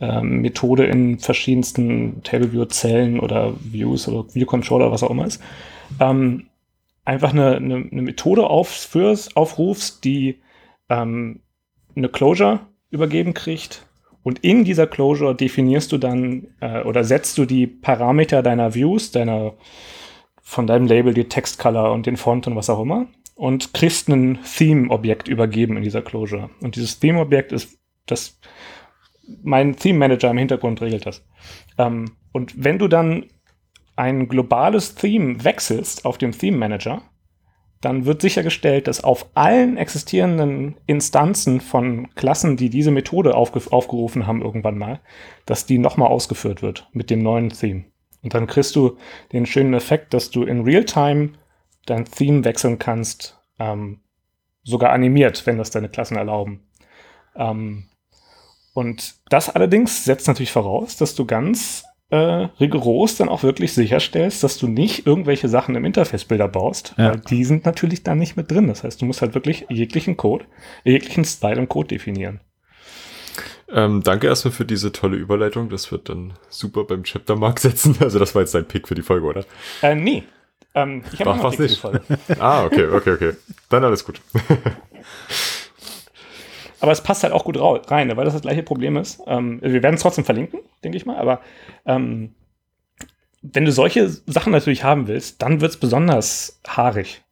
[0.01, 5.26] ähm, Methode in verschiedensten Table View Zellen oder Views oder View Controller, was auch immer
[5.26, 5.41] ist,
[6.01, 6.47] ähm,
[7.07, 10.43] einfach eine, eine, eine Methode aufführst, aufrufst, die
[10.89, 11.41] ähm,
[11.97, 13.87] eine Closure übergeben kriegt
[14.23, 19.13] und in dieser Closure definierst du dann äh, oder setzt du die Parameter deiner Views,
[19.13, 19.55] deiner
[20.43, 24.41] von deinem Label die Textcolor und den Font und was auch immer und kriegst ein
[24.43, 26.51] Theme-Objekt übergeben in dieser Closure.
[26.61, 28.41] Und dieses Theme-Objekt ist das,
[29.43, 31.25] mein Theme-Manager im Hintergrund regelt das.
[31.79, 33.27] Ähm, und wenn du dann
[33.97, 37.03] ein globales Theme wechselst auf dem Theme-Manager,
[37.81, 44.27] dann wird sichergestellt, dass auf allen existierenden Instanzen von Klassen, die diese Methode aufge aufgerufen
[44.27, 45.01] haben irgendwann mal,
[45.45, 47.85] dass die nochmal ausgeführt wird mit dem neuen Theme.
[48.23, 48.97] Und dann kriegst du
[49.33, 51.35] den schönen Effekt, dass du in Realtime
[51.87, 54.01] dein Theme wechseln kannst, ähm,
[54.65, 56.67] sogar animiert, wenn das deine Klassen erlauben.
[57.37, 57.87] Ähm,
[58.75, 62.17] und das allerdings setzt natürlich voraus, dass du ganz äh,
[62.61, 67.11] rigoros dann auch wirklich sicherstellst, dass du nicht irgendwelche Sachen im Interface-Bilder baust, ja.
[67.11, 68.69] weil die sind natürlich dann nicht mit drin.
[68.69, 70.45] Das heißt, du musst halt wirklich jeglichen Code,
[70.85, 72.41] jeglichen Style im Code definieren.
[73.69, 75.69] Ähm, danke erstmal für diese tolle Überleitung.
[75.69, 77.97] Das wird dann super beim Chaptermark setzen.
[78.01, 79.45] Also das war jetzt dein Pick für die Folge, oder?
[79.83, 80.23] Äh, nee.
[80.75, 81.81] Ähm, ich habe noch einen Pick nicht.
[81.81, 82.41] für die Folge.
[82.41, 83.33] ah, okay, okay, okay.
[83.69, 84.21] Dann alles gut.
[86.81, 87.59] Aber es passt halt auch gut
[87.91, 89.20] rein, ne, weil das das gleiche Problem ist.
[89.27, 91.41] Ähm, wir werden es trotzdem verlinken, denke ich mal, aber
[91.87, 92.35] ähm,
[93.43, 97.22] wenn du solche Sachen natürlich haben willst, dann wird es besonders haarig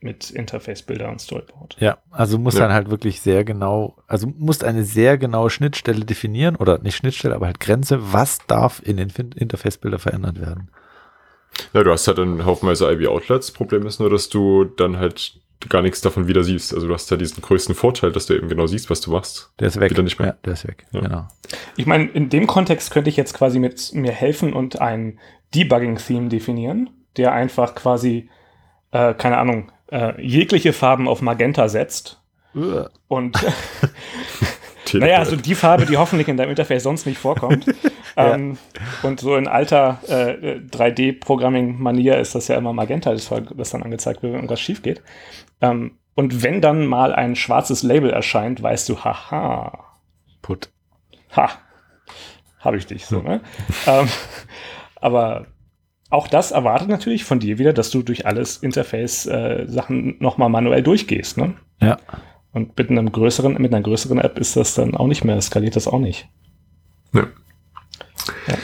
[0.00, 1.76] mit Interface-Bilder und Storyboard.
[1.80, 2.60] Ja, also muss ja.
[2.60, 7.34] dann halt wirklich sehr genau, also musst eine sehr genaue Schnittstelle definieren oder nicht Schnittstelle,
[7.34, 10.70] aber halt Grenze, was darf in den Interface-Bilder verändert werden.
[11.72, 13.50] Ja, du hast halt dann haufenweise IB-Outlets.
[13.52, 16.74] Problem ist nur, dass du dann halt gar nichts davon wieder siehst.
[16.74, 19.52] Also du hast ja diesen größten Vorteil, dass du eben genau siehst, was du machst.
[19.58, 19.90] Der ist weg.
[19.90, 20.28] Wieder nicht mehr.
[20.28, 20.86] Ja, der ist weg.
[20.92, 21.00] Ja.
[21.00, 21.28] Genau.
[21.76, 25.18] Ich meine, in dem Kontext könnte ich jetzt quasi mit mir helfen und ein
[25.54, 28.28] Debugging-Theme definieren, der einfach quasi,
[28.90, 32.20] äh, keine Ahnung, äh, jegliche Farben auf Magenta setzt.
[32.54, 32.84] Uh.
[33.08, 33.36] Und
[34.94, 37.66] naja, also die Farbe, die hoffentlich in deinem Interface sonst nicht vorkommt.
[38.16, 38.58] ähm,
[39.02, 44.22] und so in alter äh, 3D-Programming-Manier ist das ja immer Magenta, das, das, dann angezeigt
[44.22, 45.02] wird, wenn irgendwas schief geht.
[45.60, 49.84] Ähm, und wenn dann mal ein schwarzes Label erscheint, weißt du, haha.
[50.40, 50.70] Put.
[51.36, 51.50] Ha.
[52.60, 53.40] Habe ich dich so, ne?
[53.86, 54.08] ähm,
[54.96, 55.46] aber
[56.08, 60.82] auch das erwartet natürlich von dir wieder, dass du durch alles Interface-Sachen äh, nochmal manuell
[60.82, 61.54] durchgehst, ne?
[61.80, 61.98] Ja.
[62.56, 65.76] Und mit einem größeren, mit einer größeren App ist das dann auch nicht mehr, skaliert
[65.76, 66.26] das auch nicht.
[67.12, 67.26] Ja.
[68.46, 68.54] ja.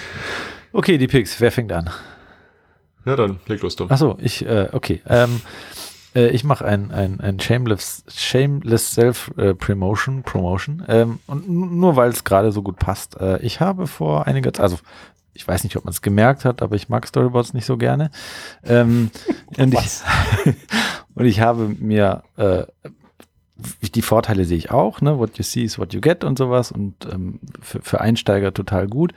[0.72, 1.90] Okay, die Picks, wer fängt an?
[3.04, 3.90] Ja, dann leg los, Tom.
[3.90, 5.02] Achso, ich, äh, okay.
[5.06, 5.42] Ähm,
[6.14, 10.82] äh, ich mache ein, ein, ein Shameless, Shameless Self-Promotion, äh, Promotion.
[10.88, 13.20] Ähm, und nur weil es gerade so gut passt.
[13.20, 14.78] Äh, ich habe vor einiger Zeit, also
[15.34, 18.10] ich weiß nicht, ob man es gemerkt hat, aber ich mag Storyboards nicht so gerne.
[18.64, 19.10] Ähm,
[19.58, 20.00] und, ich,
[21.14, 22.64] und ich habe mir äh,
[23.94, 25.18] die Vorteile sehe ich auch, ne?
[25.18, 28.86] What you see is what you get und sowas und ähm, für, für Einsteiger total
[28.88, 29.12] gut.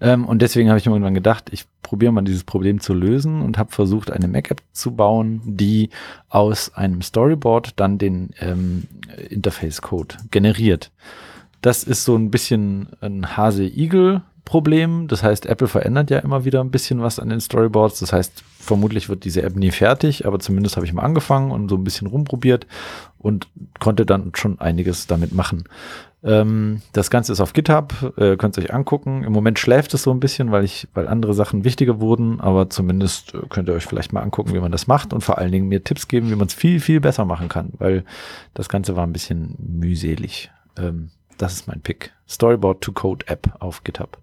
[0.00, 3.58] Ähm, und deswegen habe ich irgendwann gedacht, ich probiere mal dieses Problem zu lösen und
[3.58, 5.90] habe versucht, eine Mac-App zu bauen, die
[6.28, 8.84] aus einem Storyboard dann den ähm,
[9.30, 10.90] Interface-Code generiert.
[11.62, 15.08] Das ist so ein bisschen ein Hase-Igel Problem.
[15.08, 17.98] Das heißt, Apple verändert ja immer wieder ein bisschen was an den Storyboards.
[17.98, 21.68] Das heißt, vermutlich wird diese App nie fertig, aber zumindest habe ich mal angefangen und
[21.68, 22.66] so ein bisschen rumprobiert
[23.18, 23.48] und
[23.80, 25.64] konnte dann schon einiges damit machen.
[26.22, 29.24] Ähm, das Ganze ist auf GitHub, äh, könnt ihr euch angucken.
[29.24, 32.70] Im Moment schläft es so ein bisschen, weil ich, weil andere Sachen wichtiger wurden, aber
[32.70, 35.50] zumindest äh, könnt ihr euch vielleicht mal angucken, wie man das macht und vor allen
[35.50, 38.04] Dingen mir Tipps geben, wie man es viel, viel besser machen kann, weil
[38.54, 40.52] das Ganze war ein bisschen mühselig.
[40.78, 42.12] Ähm, das ist mein Pick.
[42.28, 44.18] Storyboard to Code App auf GitHub.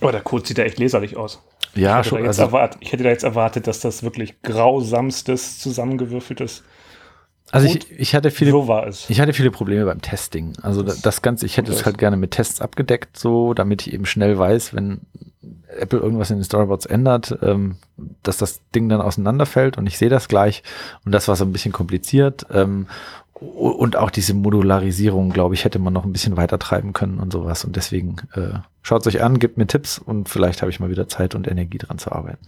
[0.00, 1.42] Oh, der Code sieht ja echt leserlich aus.
[1.74, 2.26] Ja, ich schon.
[2.26, 6.62] Also erwartet, ich hätte da jetzt erwartet, dass das wirklich grausamstes, zusammengewürfeltes
[7.52, 10.54] also ich, ich hatte viele, so ich hatte viele Probleme beim Testing.
[10.62, 13.94] Also das, das Ganze, ich hätte es halt gerne mit Tests abgedeckt, so, damit ich
[13.94, 15.02] eben schnell weiß, wenn
[15.68, 17.76] Apple irgendwas in den Storyboards ändert, ähm,
[18.22, 20.64] dass das Ding dann auseinanderfällt und ich sehe das gleich.
[21.04, 22.46] Und das war so ein bisschen kompliziert.
[22.52, 22.88] Ähm,
[23.40, 27.32] und auch diese Modularisierung, glaube ich, hätte man noch ein bisschen weiter treiben können und
[27.32, 27.64] sowas.
[27.64, 30.88] Und deswegen äh, schaut es euch an, gebt mir Tipps und vielleicht habe ich mal
[30.88, 32.46] wieder Zeit und Energie dran zu arbeiten.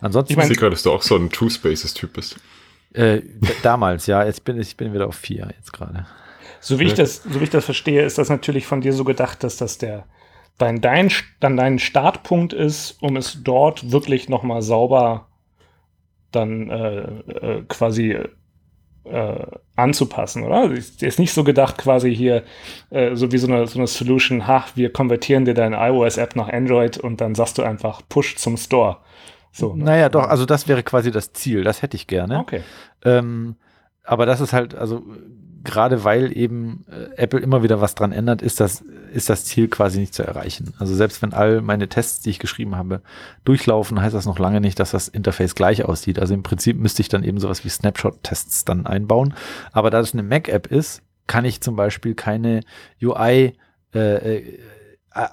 [0.00, 0.32] Ansonsten.
[0.32, 2.36] Ich, mein, ich sehe gerade, dass du auch so ein Two Spaces-Typ bist.
[2.92, 3.22] Äh,
[3.62, 4.24] damals, ja.
[4.24, 6.06] Jetzt bin ich bin wieder auf vier jetzt gerade.
[6.60, 9.04] So wie ich das, so wie ich das verstehe, ist das natürlich von dir so
[9.04, 10.04] gedacht, dass das der
[10.58, 15.28] dein, dein, dann dein Startpunkt ist, um es dort wirklich nochmal sauber
[16.30, 18.18] dann äh, äh, quasi
[19.04, 19.46] äh,
[19.76, 20.70] anzupassen, oder?
[20.70, 22.42] Ist, ist nicht so gedacht, quasi hier
[22.90, 26.48] äh, so wie so eine, so eine Solution, ha, wir konvertieren dir deine iOS-App nach
[26.48, 28.98] Android und dann sagst du einfach Push zum Store.
[29.52, 29.84] So, ne?
[29.84, 32.40] Naja, doch, also das wäre quasi das Ziel, das hätte ich gerne.
[32.40, 32.62] Okay.
[33.04, 33.56] Ähm,
[34.04, 35.02] aber das ist halt, also
[35.64, 39.68] gerade weil eben äh, Apple immer wieder was dran ändert, ist das, ist das Ziel
[39.68, 40.74] quasi nicht zu erreichen.
[40.78, 43.00] Also selbst wenn all meine Tests, die ich geschrieben habe,
[43.44, 46.18] durchlaufen, heißt das noch lange nicht, dass das Interface gleich aussieht.
[46.18, 49.34] Also im Prinzip müsste ich dann eben sowas wie Snapshot-Tests dann einbauen.
[49.72, 52.60] Aber da das eine Mac-App ist, kann ich zum Beispiel keine
[53.02, 53.54] UI
[53.94, 53.98] äh,
[54.38, 54.58] äh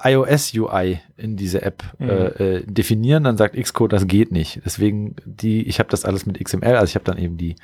[0.03, 2.09] iOS UI in diese App mhm.
[2.09, 2.13] äh,
[2.57, 4.61] äh definieren, dann sagt Xcode, das geht nicht.
[4.63, 7.55] Deswegen die, ich habe das alles mit XML, also ich habe dann eben die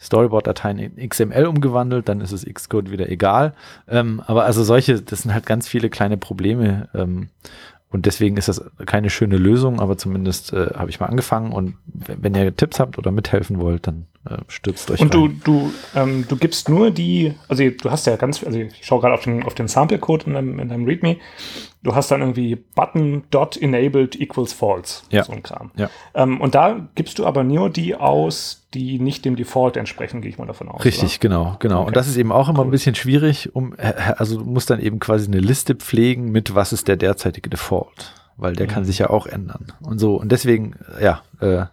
[0.00, 3.54] Storyboard-Dateien in XML umgewandelt, dann ist es Xcode wieder egal.
[3.88, 6.88] Ähm, aber also solche, das sind halt ganz viele kleine Probleme.
[6.94, 7.28] Ähm,
[7.88, 11.52] und deswegen ist das keine schöne Lösung, aber zumindest äh, habe ich mal angefangen.
[11.52, 15.40] Und wenn ihr Tipps habt oder mithelfen wollt, dann äh, stürzt euch Und rein.
[15.44, 19.00] du, du, ähm, du gibst nur die, also du hast ja ganz, also ich schaue
[19.00, 21.16] gerade auf den, auf den Sample-Code in deinem, in deinem README.
[21.86, 25.04] Du hast dann irgendwie Button dot enabled equals false.
[25.12, 25.22] Ja.
[25.22, 25.70] So ein Kram.
[25.76, 25.88] Ja.
[26.14, 30.28] Ähm, und da gibst du aber nur die aus, die nicht dem Default entsprechen, gehe
[30.28, 30.84] ich mal davon aus.
[30.84, 31.20] Richtig, oder?
[31.20, 31.78] genau, genau.
[31.82, 31.86] Okay.
[31.86, 32.64] Und das ist eben auch immer cool.
[32.64, 36.56] ein bisschen schwierig, um, äh, also du musst dann eben quasi eine Liste pflegen mit
[36.56, 38.70] was ist der derzeitige Default weil der mhm.
[38.70, 39.72] kann sich ja auch ändern.
[39.80, 41.64] Und so, und deswegen, ja, äh,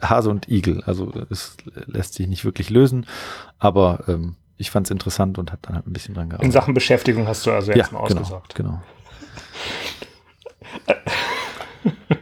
[0.00, 0.84] Hase und Igel.
[0.86, 3.06] Also es lässt sich nicht wirklich lösen,
[3.58, 6.46] aber ähm, ich fand es interessant und habe dann halt ein bisschen dran gearbeitet.
[6.46, 8.54] In Sachen Beschäftigung hast du also ja, mal genau, ausgesagt.
[8.54, 8.80] Genau.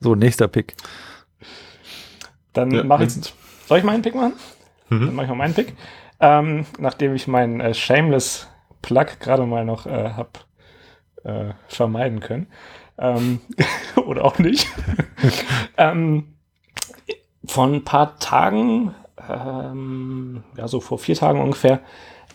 [0.00, 0.74] so, nächster Pick.
[2.52, 3.12] Dann ja, mache ich.
[3.66, 4.34] Soll ich meinen Pick machen?
[4.88, 5.06] Mhm.
[5.06, 5.74] Dann mache ich mal meinen Pick.
[6.20, 8.48] Ähm, nachdem ich meinen äh, Shameless
[8.82, 10.30] Plug gerade mal noch äh, habe
[11.24, 12.48] äh, vermeiden können.
[12.98, 13.40] Ähm,
[14.06, 14.66] oder auch nicht.
[15.76, 16.34] ähm,
[17.44, 18.94] vor ein paar Tagen
[19.28, 21.80] ähm, ja, so vor vier Tagen ungefähr,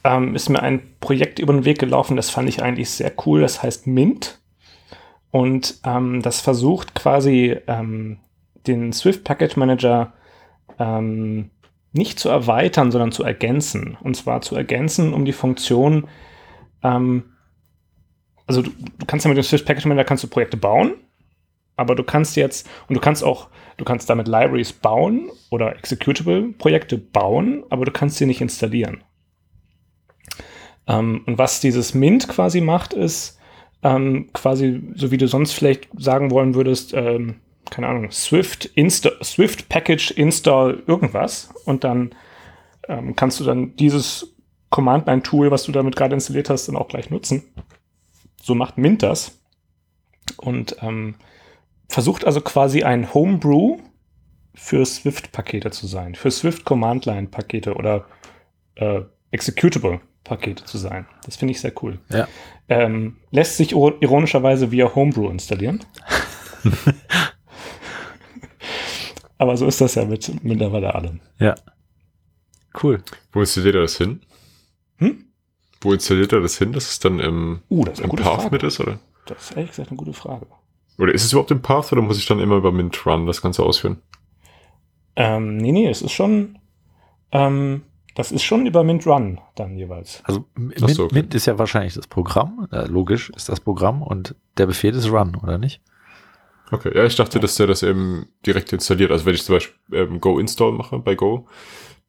[0.04, 3.42] ähm, ist mir ein Projekt über den Weg gelaufen, das fand ich eigentlich sehr cool.
[3.42, 4.40] Das heißt Mint.
[5.34, 8.20] Und ähm, das versucht quasi ähm,
[8.68, 10.14] den Swift Package Manager
[10.78, 11.50] ähm,
[11.92, 13.98] nicht zu erweitern, sondern zu ergänzen.
[14.00, 16.08] Und zwar zu ergänzen um die Funktion,
[16.84, 17.32] ähm,
[18.46, 20.94] also du, du, kannst ja mit dem Swift Package Manager kannst du Projekte bauen,
[21.78, 27.00] aber du kannst jetzt, und du kannst auch, du kannst damit Libraries bauen oder Executable-Projekte
[27.00, 29.04] bauen, aber du kannst sie nicht installieren.
[30.86, 33.40] Ähm, und was dieses Mint quasi macht, ist
[33.84, 37.36] ähm, quasi, so wie du sonst vielleicht sagen wollen würdest, ähm,
[37.70, 42.14] keine Ahnung, Swift, Insta Swift Package Install irgendwas und dann
[42.88, 44.36] ähm, kannst du dann dieses
[44.70, 47.44] Command-Line-Tool, was du damit gerade installiert hast, dann auch gleich nutzen.
[48.42, 49.40] So macht Mint das
[50.38, 51.16] und ähm,
[51.90, 53.78] versucht also quasi ein Homebrew
[54.56, 58.06] für Swift-Pakete zu sein, für Swift Command-Line-Pakete oder
[58.76, 59.02] äh,
[60.24, 61.06] Executable-Pakete zu sein.
[61.26, 62.00] Das finde ich sehr cool.
[62.10, 62.28] Ja.
[62.70, 65.84] Ähm, lässt sich ironischerweise via Homebrew installieren.
[69.38, 71.20] Aber so ist das ja mit mittlerweile allem.
[71.40, 71.56] Ja.
[72.82, 73.04] Cool.
[73.32, 74.22] Wo installiert er das hin?
[74.98, 75.26] Hm?
[75.82, 78.50] Wo installiert er das hin, dass es dann im, uh, das im Path Frage.
[78.52, 78.80] mit ist?
[78.80, 79.00] Oder?
[79.26, 80.48] Das ist ehrlich gesagt eine gute Frage.
[80.98, 83.42] Oder ist es überhaupt im Path oder muss ich dann immer über Mint Run das
[83.42, 84.02] Ganze ausführen?
[85.16, 86.58] Ähm, nee, nee, es ist schon,
[87.32, 87.84] ähm,
[88.16, 90.22] das ist schon über Mint Run dann jeweils.
[90.26, 91.16] Also Mint, so, okay.
[91.16, 95.12] Mint ist ja wahrscheinlich das Programm, äh, logisch ist das Programm und der Befehl ist
[95.12, 95.82] Run, oder nicht?
[96.72, 99.12] Okay, ja, ich dachte, dass der das eben direkt installiert.
[99.12, 101.48] Also wenn ich zum Beispiel ähm, Go Install mache bei Go,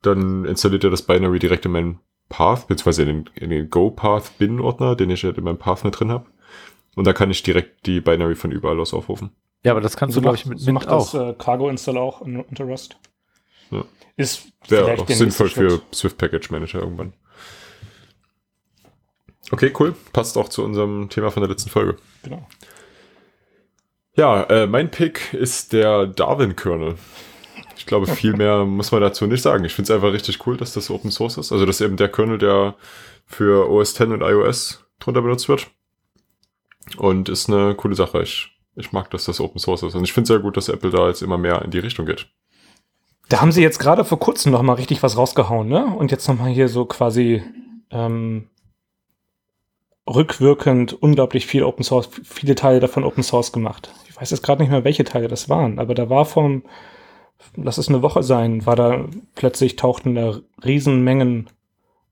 [0.02, 3.90] dann installiert er das Binary direkt in meinen Path, beziehungsweise in den, in den Go
[3.90, 6.26] Path Bin-Ordner, den ich halt in meinem Path mit drin habe.
[6.94, 9.30] Und da kann ich direkt die Binary von überall aus aufrufen.
[9.64, 11.10] Ja, aber das kannst so du, glaube ich, mit, so mit macht auch.
[11.10, 12.96] das äh, Cargo Install auch unter Rust.
[13.70, 13.84] Ja.
[14.16, 17.12] Ist Wäre auch sinnvoll für Swift Package Manager irgendwann.
[19.50, 19.94] Okay, cool.
[20.12, 21.96] Passt auch zu unserem Thema von der letzten Folge.
[22.22, 22.46] Genau.
[24.16, 26.94] Ja, äh, mein Pick ist der Darwin-Kernel.
[27.76, 29.64] Ich glaube, viel mehr muss man dazu nicht sagen.
[29.64, 31.52] Ich finde es einfach richtig cool, dass das Open Source ist.
[31.52, 32.76] Also das ist eben der Kernel, der
[33.26, 35.66] für OS X und iOS drunter benutzt wird.
[36.96, 38.22] Und ist eine coole Sache.
[38.22, 39.94] Ich, ich mag, dass das Open Source ist.
[39.94, 42.06] Und ich finde es sehr gut, dass Apple da jetzt immer mehr in die Richtung
[42.06, 42.28] geht.
[43.28, 45.86] Da haben sie jetzt gerade vor kurzem noch mal richtig was rausgehauen, ne?
[45.86, 47.42] Und jetzt noch mal hier so quasi
[47.90, 48.48] ähm,
[50.08, 53.92] rückwirkend unglaublich viel Open Source, viele Teile davon Open Source gemacht.
[54.08, 56.64] Ich weiß jetzt gerade nicht mehr, welche Teile das waren, aber da war vom,
[57.56, 61.48] lass es eine Woche sein, war da plötzlich tauchten da Riesenmengen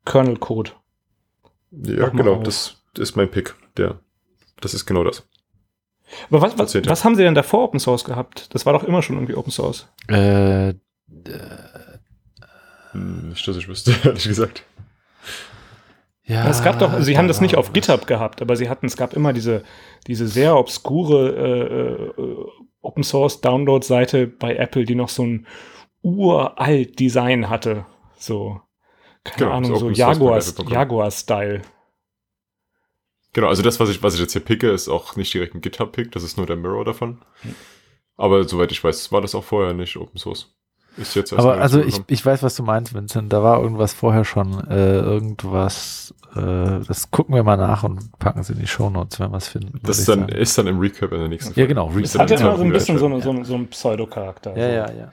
[0.04, 0.72] Kernel-Code.
[1.70, 3.54] Ja, genau, das ist mein Pick.
[3.76, 4.00] Der,
[4.60, 5.26] das ist genau das.
[6.30, 8.54] Aber was, was, was haben sie denn davor Open Source gehabt?
[8.54, 9.88] Das war doch immer schon irgendwie Open Source.
[10.08, 10.74] Äh,
[11.26, 11.98] äh
[12.92, 14.64] hm, nicht, dass ich wüsste, ehrlich gesagt.
[16.24, 18.96] Ja, es gab doch, sie haben das nicht auf GitHub gehabt, aber sie hatten, es
[18.96, 19.64] gab immer diese,
[20.06, 22.46] diese sehr obskure äh, äh,
[22.80, 25.46] Open Source Download Seite bei Apple, die noch so ein
[26.02, 27.86] uralt Design hatte.
[28.16, 28.60] So,
[29.24, 31.62] keine genau, Ahnung, so Jaguar, Jaguar-Style.
[33.32, 35.60] Genau, also das, was ich, was ich jetzt hier picke, ist auch nicht direkt ein
[35.60, 37.22] GitHub-Pick, das ist nur der Mirror davon.
[37.40, 37.54] Hm.
[38.16, 40.54] Aber soweit ich weiß, war das auch vorher nicht Open Source.
[40.96, 43.32] Ist jetzt Aber also ich, ich weiß, was du meinst, Vincent.
[43.32, 48.40] Da war irgendwas vorher schon, äh, irgendwas, äh, das gucken wir mal nach und packen
[48.40, 49.80] es in die Shownotes, wenn wir es finden.
[49.82, 51.60] Das dann, ist dann im Recap in der nächsten Folge.
[51.62, 51.86] Ja, genau.
[51.86, 52.02] Recap.
[52.02, 54.56] Das hat ja immer so ein bisschen so, eine, so, so einen Pseudo-Charakter.
[54.56, 54.92] Ja, so.
[54.92, 55.12] ja, ja.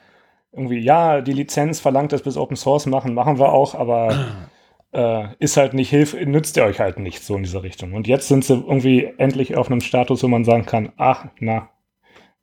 [0.52, 4.26] Irgendwie, ja, die Lizenz verlangt es bis Open Source machen, machen wir auch, aber
[4.92, 7.94] äh, ist halt nicht hilf, nützt ihr euch halt nicht so in dieser Richtung.
[7.94, 11.70] Und jetzt sind sie irgendwie endlich auf einem Status, wo man sagen kann, ach, na,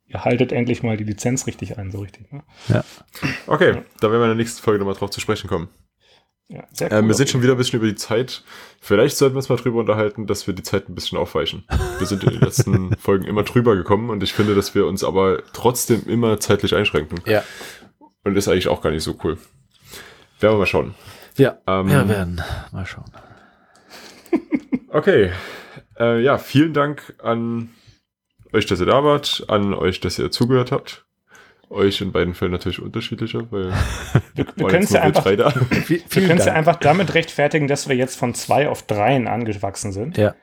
[0.08, 2.32] ihr haltet endlich mal die Lizenz richtig ein, so richtig.
[2.32, 2.42] Ne?
[2.68, 2.84] Ja.
[3.46, 3.82] Okay, ja.
[4.00, 5.68] da werden wir in der nächsten Folge nochmal drauf zu sprechen kommen.
[6.50, 8.42] Ja, sehr cool, äh, wir sind schon wieder ein bisschen über die Zeit.
[8.80, 11.64] Vielleicht sollten wir uns mal drüber unterhalten, dass wir die Zeit ein bisschen aufweichen.
[11.98, 15.04] Wir sind in den letzten Folgen immer drüber gekommen und ich finde, dass wir uns
[15.04, 17.20] aber trotzdem immer zeitlich einschränken.
[17.26, 17.44] Ja.
[18.24, 19.36] Und das ist eigentlich auch gar nicht so cool.
[20.40, 20.94] Werden wir mal schauen.
[21.36, 22.42] Ja, ähm, wir werden
[22.72, 23.12] mal schauen.
[24.88, 25.32] okay.
[25.98, 27.70] Äh, ja, vielen Dank an
[28.52, 31.04] euch, dass ihr da wart, an euch, dass ihr zugehört habt.
[31.70, 33.72] Euch in beiden Fällen natürlich unterschiedlicher, weil
[34.34, 35.26] wir, wir können es ja einfach,
[36.46, 40.16] ja einfach damit rechtfertigen, dass wir jetzt von zwei auf dreien angewachsen sind.
[40.16, 40.34] Ja.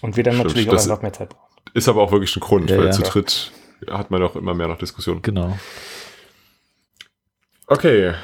[0.00, 1.44] Und wir dann Stimmt, natürlich auch noch mehr Zeit brauchen.
[1.74, 2.90] Ist aber auch wirklich ein Grund, ja, weil ja.
[2.90, 3.52] zu dritt
[3.88, 5.22] hat man auch immer mehr noch Diskussionen.
[5.22, 5.56] Genau.
[7.66, 8.14] Okay.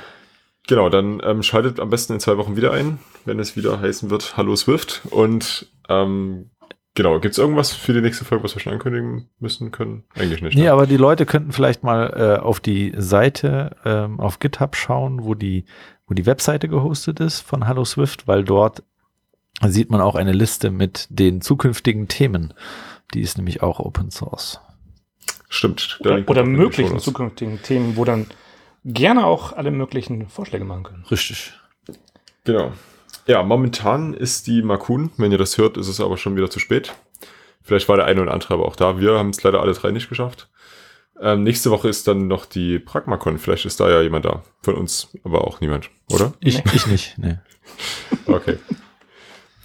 [0.66, 4.11] Genau, dann ähm, schaltet am besten in zwei Wochen wieder ein, wenn es wieder heißen
[4.11, 5.03] wird Hallo Swift.
[5.11, 6.51] Und ähm,
[6.95, 10.05] genau, gibt es irgendwas für die nächste Folge, was wir schon ankündigen müssen können?
[10.14, 10.57] Eigentlich nicht.
[10.57, 10.72] Nee, ne?
[10.72, 15.34] aber die Leute könnten vielleicht mal äh, auf die Seite ähm, auf GitHub schauen, wo
[15.34, 15.64] die,
[16.07, 18.82] wo die Webseite gehostet ist von Hallo Swift, weil dort
[19.62, 22.55] sieht man auch eine Liste mit den zukünftigen Themen.
[23.14, 24.61] Die ist nämlich auch Open Source.
[25.49, 25.99] Stimmt.
[26.01, 28.26] Oder, oder möglichen zukünftigen Themen, wo dann
[28.84, 31.05] gerne auch alle möglichen Vorschläge machen können.
[31.11, 31.53] Richtig.
[32.45, 32.72] Genau.
[33.27, 35.11] Ja, momentan ist die Makun.
[35.16, 36.93] Wenn ihr das hört, ist es aber schon wieder zu spät.
[37.62, 38.99] Vielleicht war der eine oder andere aber auch da.
[38.99, 40.49] Wir haben es leider alle drei nicht geschafft.
[41.21, 43.39] Ähm, nächste Woche ist dann noch die Pragmacon.
[43.39, 44.43] Vielleicht ist da ja jemand da.
[44.62, 46.33] Von uns aber auch niemand, oder?
[46.41, 47.39] Ich, ich nicht, nee.
[48.27, 48.59] Okay.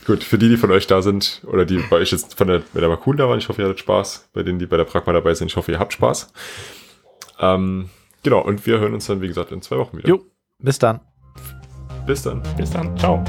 [0.06, 2.62] Gut, für die, die von euch da sind oder die bei euch jetzt von der,
[2.74, 4.30] bei der Makun da waren, ich hoffe, ihr hattet Spaß.
[4.34, 6.32] Bei denen, die bei der Pragma dabei sind, ich hoffe, ihr habt Spaß.
[7.40, 7.90] Ähm,
[8.22, 10.08] genau, und wir hören uns dann, wie gesagt, in zwei Wochen wieder.
[10.08, 10.24] Jo,
[10.60, 11.02] bis dann.
[12.06, 12.42] Bis dann.
[12.58, 12.96] Bis dann.
[12.98, 13.24] Ciao.